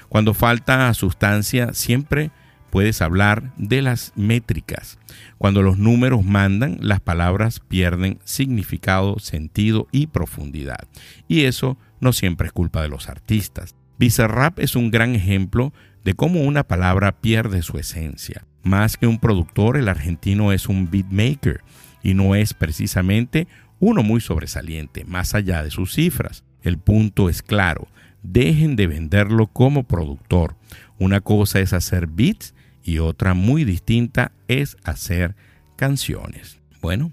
Cuando 0.08 0.32
falta 0.32 0.92
sustancia, 0.94 1.74
siempre 1.74 2.30
puedes 2.70 3.02
hablar 3.02 3.52
de 3.58 3.82
las 3.82 4.14
métricas. 4.16 4.98
Cuando 5.36 5.60
los 5.60 5.76
números 5.76 6.24
mandan, 6.24 6.78
las 6.80 7.00
palabras 7.00 7.60
pierden 7.60 8.20
significado, 8.24 9.18
sentido 9.18 9.86
y 9.92 10.06
profundidad. 10.06 10.88
Y 11.28 11.44
eso 11.44 11.76
no 12.00 12.14
siempre 12.14 12.46
es 12.46 12.54
culpa 12.54 12.80
de 12.80 12.88
los 12.88 13.10
artistas. 13.10 13.74
Bizarrap 13.98 14.58
es 14.60 14.76
un 14.76 14.90
gran 14.90 15.14
ejemplo 15.14 15.74
de 16.02 16.14
cómo 16.14 16.40
una 16.40 16.62
palabra 16.62 17.12
pierde 17.20 17.60
su 17.60 17.76
esencia. 17.76 18.46
Más 18.62 18.96
que 18.96 19.06
un 19.06 19.18
productor, 19.18 19.76
el 19.76 19.88
argentino 19.88 20.52
es 20.52 20.68
un 20.68 20.90
beatmaker 20.90 21.60
y 22.02 22.14
no 22.14 22.34
es 22.34 22.54
precisamente 22.54 23.46
uno 23.78 24.02
muy 24.02 24.22
sobresaliente, 24.22 25.04
más 25.04 25.34
allá 25.34 25.62
de 25.62 25.70
sus 25.70 25.92
cifras. 25.92 26.44
El 26.62 26.78
punto 26.78 27.28
es 27.28 27.42
claro, 27.42 27.88
dejen 28.22 28.76
de 28.76 28.86
venderlo 28.86 29.46
como 29.46 29.84
productor. 29.84 30.56
Una 30.98 31.20
cosa 31.20 31.60
es 31.60 31.72
hacer 31.72 32.06
beats 32.06 32.54
y 32.82 32.98
otra 32.98 33.34
muy 33.34 33.64
distinta 33.64 34.32
es 34.48 34.76
hacer 34.84 35.34
canciones. 35.76 36.60
Bueno, 36.80 37.12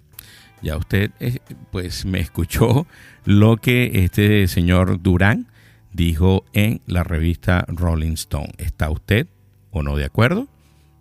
ya 0.62 0.78
usted 0.78 1.12
eh, 1.20 1.40
pues 1.72 2.06
me 2.06 2.20
escuchó 2.20 2.88
lo 3.26 3.58
que 3.58 4.04
este 4.04 4.48
señor 4.48 5.02
Durán 5.02 5.48
dijo 5.94 6.46
en 6.54 6.82
la 6.86 7.04
revista 7.04 7.66
Rolling 7.68 8.14
Stone. 8.14 8.54
¿Está 8.58 8.90
usted 8.90 9.28
o 9.72 9.84
no 9.84 9.96
de 9.96 10.06
acuerdo? 10.06 10.48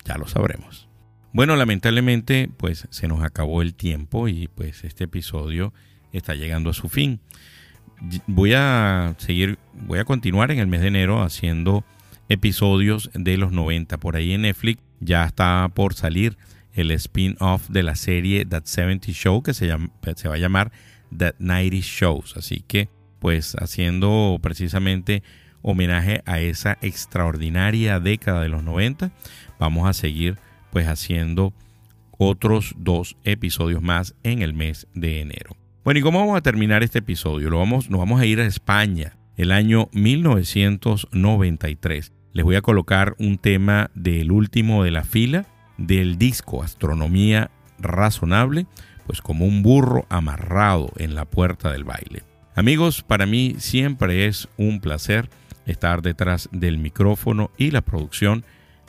Ya 0.05 0.17
lo 0.17 0.27
sabremos. 0.27 0.89
Bueno, 1.33 1.57
lamentablemente 1.57 2.51
pues 2.57 2.87
se 2.91 3.09
nos 3.09 3.23
acabó 3.23 3.63
el 3.63 3.75
tiempo 3.75 4.29
y 4.29 4.49
pues 4.49 4.85
este 4.85 5.05
episodio 5.05 5.73
está 6.13 6.35
llegando 6.35 6.71
a 6.71 6.75
su 6.75 6.89
fin. 6.89 7.21
Voy 8.27 8.53
a 8.55 9.15
seguir, 9.19 9.59
voy 9.73 9.99
a 9.99 10.05
continuar 10.05 10.51
en 10.51 10.59
el 10.59 10.67
mes 10.67 10.81
de 10.81 10.89
enero 10.89 11.23
haciendo 11.23 11.85
episodios 12.29 13.11
de 13.15 13.37
los 13.37 13.53
90 13.53 13.99
por 13.99 14.17
ahí 14.17 14.33
en 14.33 14.43
Netflix. 14.43 14.83
Ya 15.01 15.25
está 15.25 15.71
por 15.75 15.95
salir 15.95 16.37
el 16.75 16.91
spin-off 16.93 17.69
de 17.69 17.83
la 17.83 17.97
serie 17.97 18.45
That 18.45 18.65
70 18.65 19.13
Show 19.13 19.43
que 19.43 19.55
se, 19.55 19.67
llama, 19.67 19.91
se 20.15 20.29
va 20.29 20.37
a 20.37 20.39
llamar 20.39 20.71
That 21.17 21.35
90 21.39 21.77
Shows. 21.81 22.37
Así 22.37 22.63
que, 22.67 22.89
pues 23.19 23.57
haciendo 23.57 24.39
precisamente 24.41 25.23
homenaje 25.63 26.23
a 26.25 26.41
esa 26.41 26.79
extraordinaria 26.83 27.99
década 27.99 28.43
de 28.43 28.49
los 28.49 28.63
90, 28.63 29.11
vamos 29.59 29.89
a 29.89 29.93
seguir 29.93 30.39
pues 30.71 30.87
haciendo 30.87 31.53
otros 32.19 32.75
dos 32.77 33.17
episodios 33.25 33.83
más 33.83 34.15
en 34.23 34.43
el 34.43 34.55
mes 34.55 34.87
de 34.95 35.21
enero. 35.21 35.58
Bueno, 35.85 36.01
¿y 36.01 36.03
cómo 36.03 36.19
vamos 36.19 36.37
a 36.37 36.43
terminar 36.43 36.83
este 36.83 36.99
episodio? 36.99 37.51
Lo 37.51 37.61
vamos, 37.61 37.89
nos 37.89 38.01
vamos 38.01 38.21
a 38.21 38.27
ir 38.27 38.41
a 38.41 38.47
España, 38.47 39.17
el 39.37 39.53
año 39.53 39.89
1993. 39.93 42.13
Les 42.33 42.45
voy 42.45 42.57
a 42.57 42.63
colocar 42.63 43.15
un 43.19 43.39
tema 43.39 43.93
del 43.95 44.33
último 44.33 44.83
de 44.83 44.91
la 44.91 45.05
fila 45.05 45.47
del 45.79 46.19
disco 46.19 46.65
Astronomía 46.65 47.53
Razonable, 47.79 48.67
pues 49.07 49.23
como 49.23 49.47
un 49.47 49.63
burro 49.63 50.05
amarrado 50.11 50.91
en 50.97 51.15
la 51.15 51.25
puerta 51.25 51.71
del 51.71 51.85
baile. 51.85 52.25
Amigos, 52.57 53.03
para 53.03 53.25
mí 53.25 53.55
siempre 53.59 54.27
es 54.27 54.49
un 54.57 54.81
placer 54.81 55.31
estar 55.65 56.03
detrás 56.03 56.49
del 56.51 56.79
micrófono 56.79 57.53
y 57.57 57.71
la 57.71 57.83
producción 57.83 58.45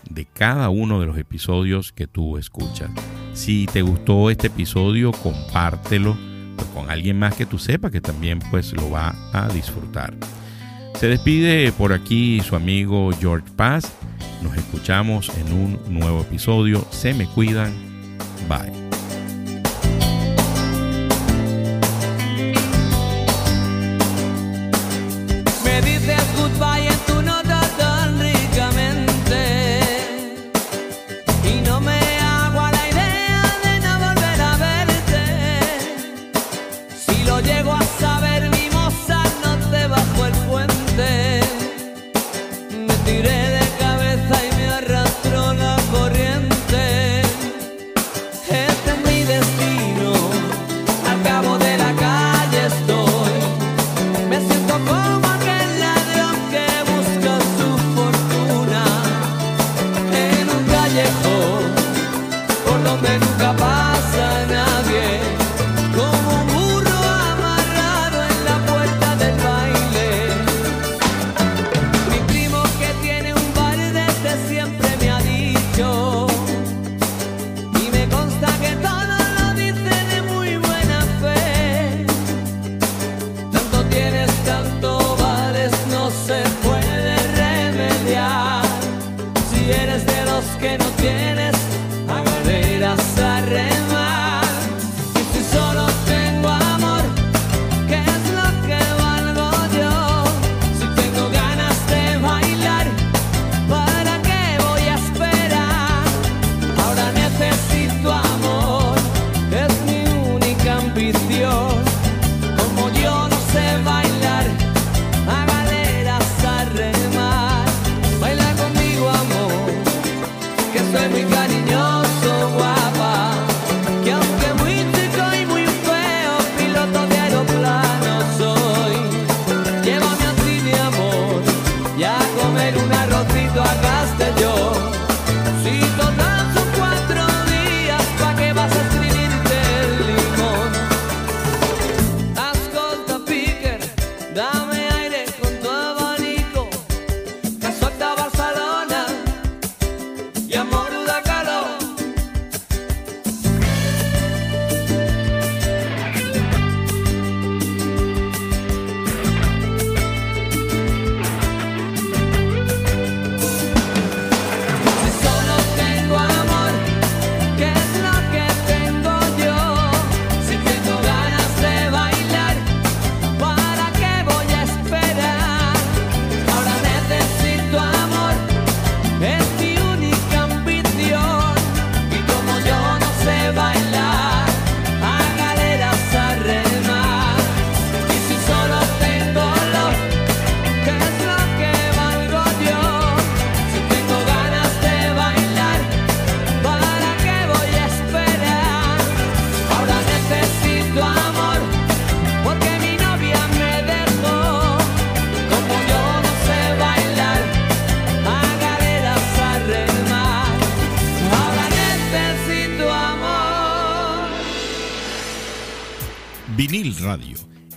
de 0.09 0.25
cada 0.25 0.69
uno 0.69 0.99
de 0.99 1.05
los 1.05 1.19
episodios 1.19 1.93
que 1.93 2.07
tú 2.07 2.37
escuchas. 2.37 2.89
Si 3.33 3.67
te 3.67 3.83
gustó 3.83 4.31
este 4.31 4.47
episodio, 4.47 5.11
compártelo 5.11 6.17
con 6.67 6.89
alguien 6.89 7.17
más 7.19 7.35
que 7.35 7.45
tú 7.45 7.57
sepas 7.57 7.91
que 7.91 8.01
también 8.01 8.39
pues 8.51 8.73
lo 8.73 8.89
va 8.89 9.15
a 9.33 9.47
disfrutar. 9.49 10.13
Se 10.95 11.07
despide 11.07 11.71
por 11.71 11.93
aquí 11.93 12.41
su 12.41 12.55
amigo 12.55 13.11
George 13.19 13.47
Paz 13.55 13.91
nos 14.41 14.55
escuchamos 14.55 15.31
en 15.37 15.53
un 15.53 15.79
nuevo 15.89 16.21
episodio. 16.21 16.85
Se 16.91 17.13
me 17.13 17.25
cuidan. 17.27 17.73
Bye. 18.47 18.78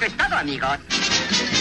Eso 0.00 0.06
es 0.06 0.32
amigos. 0.32 1.59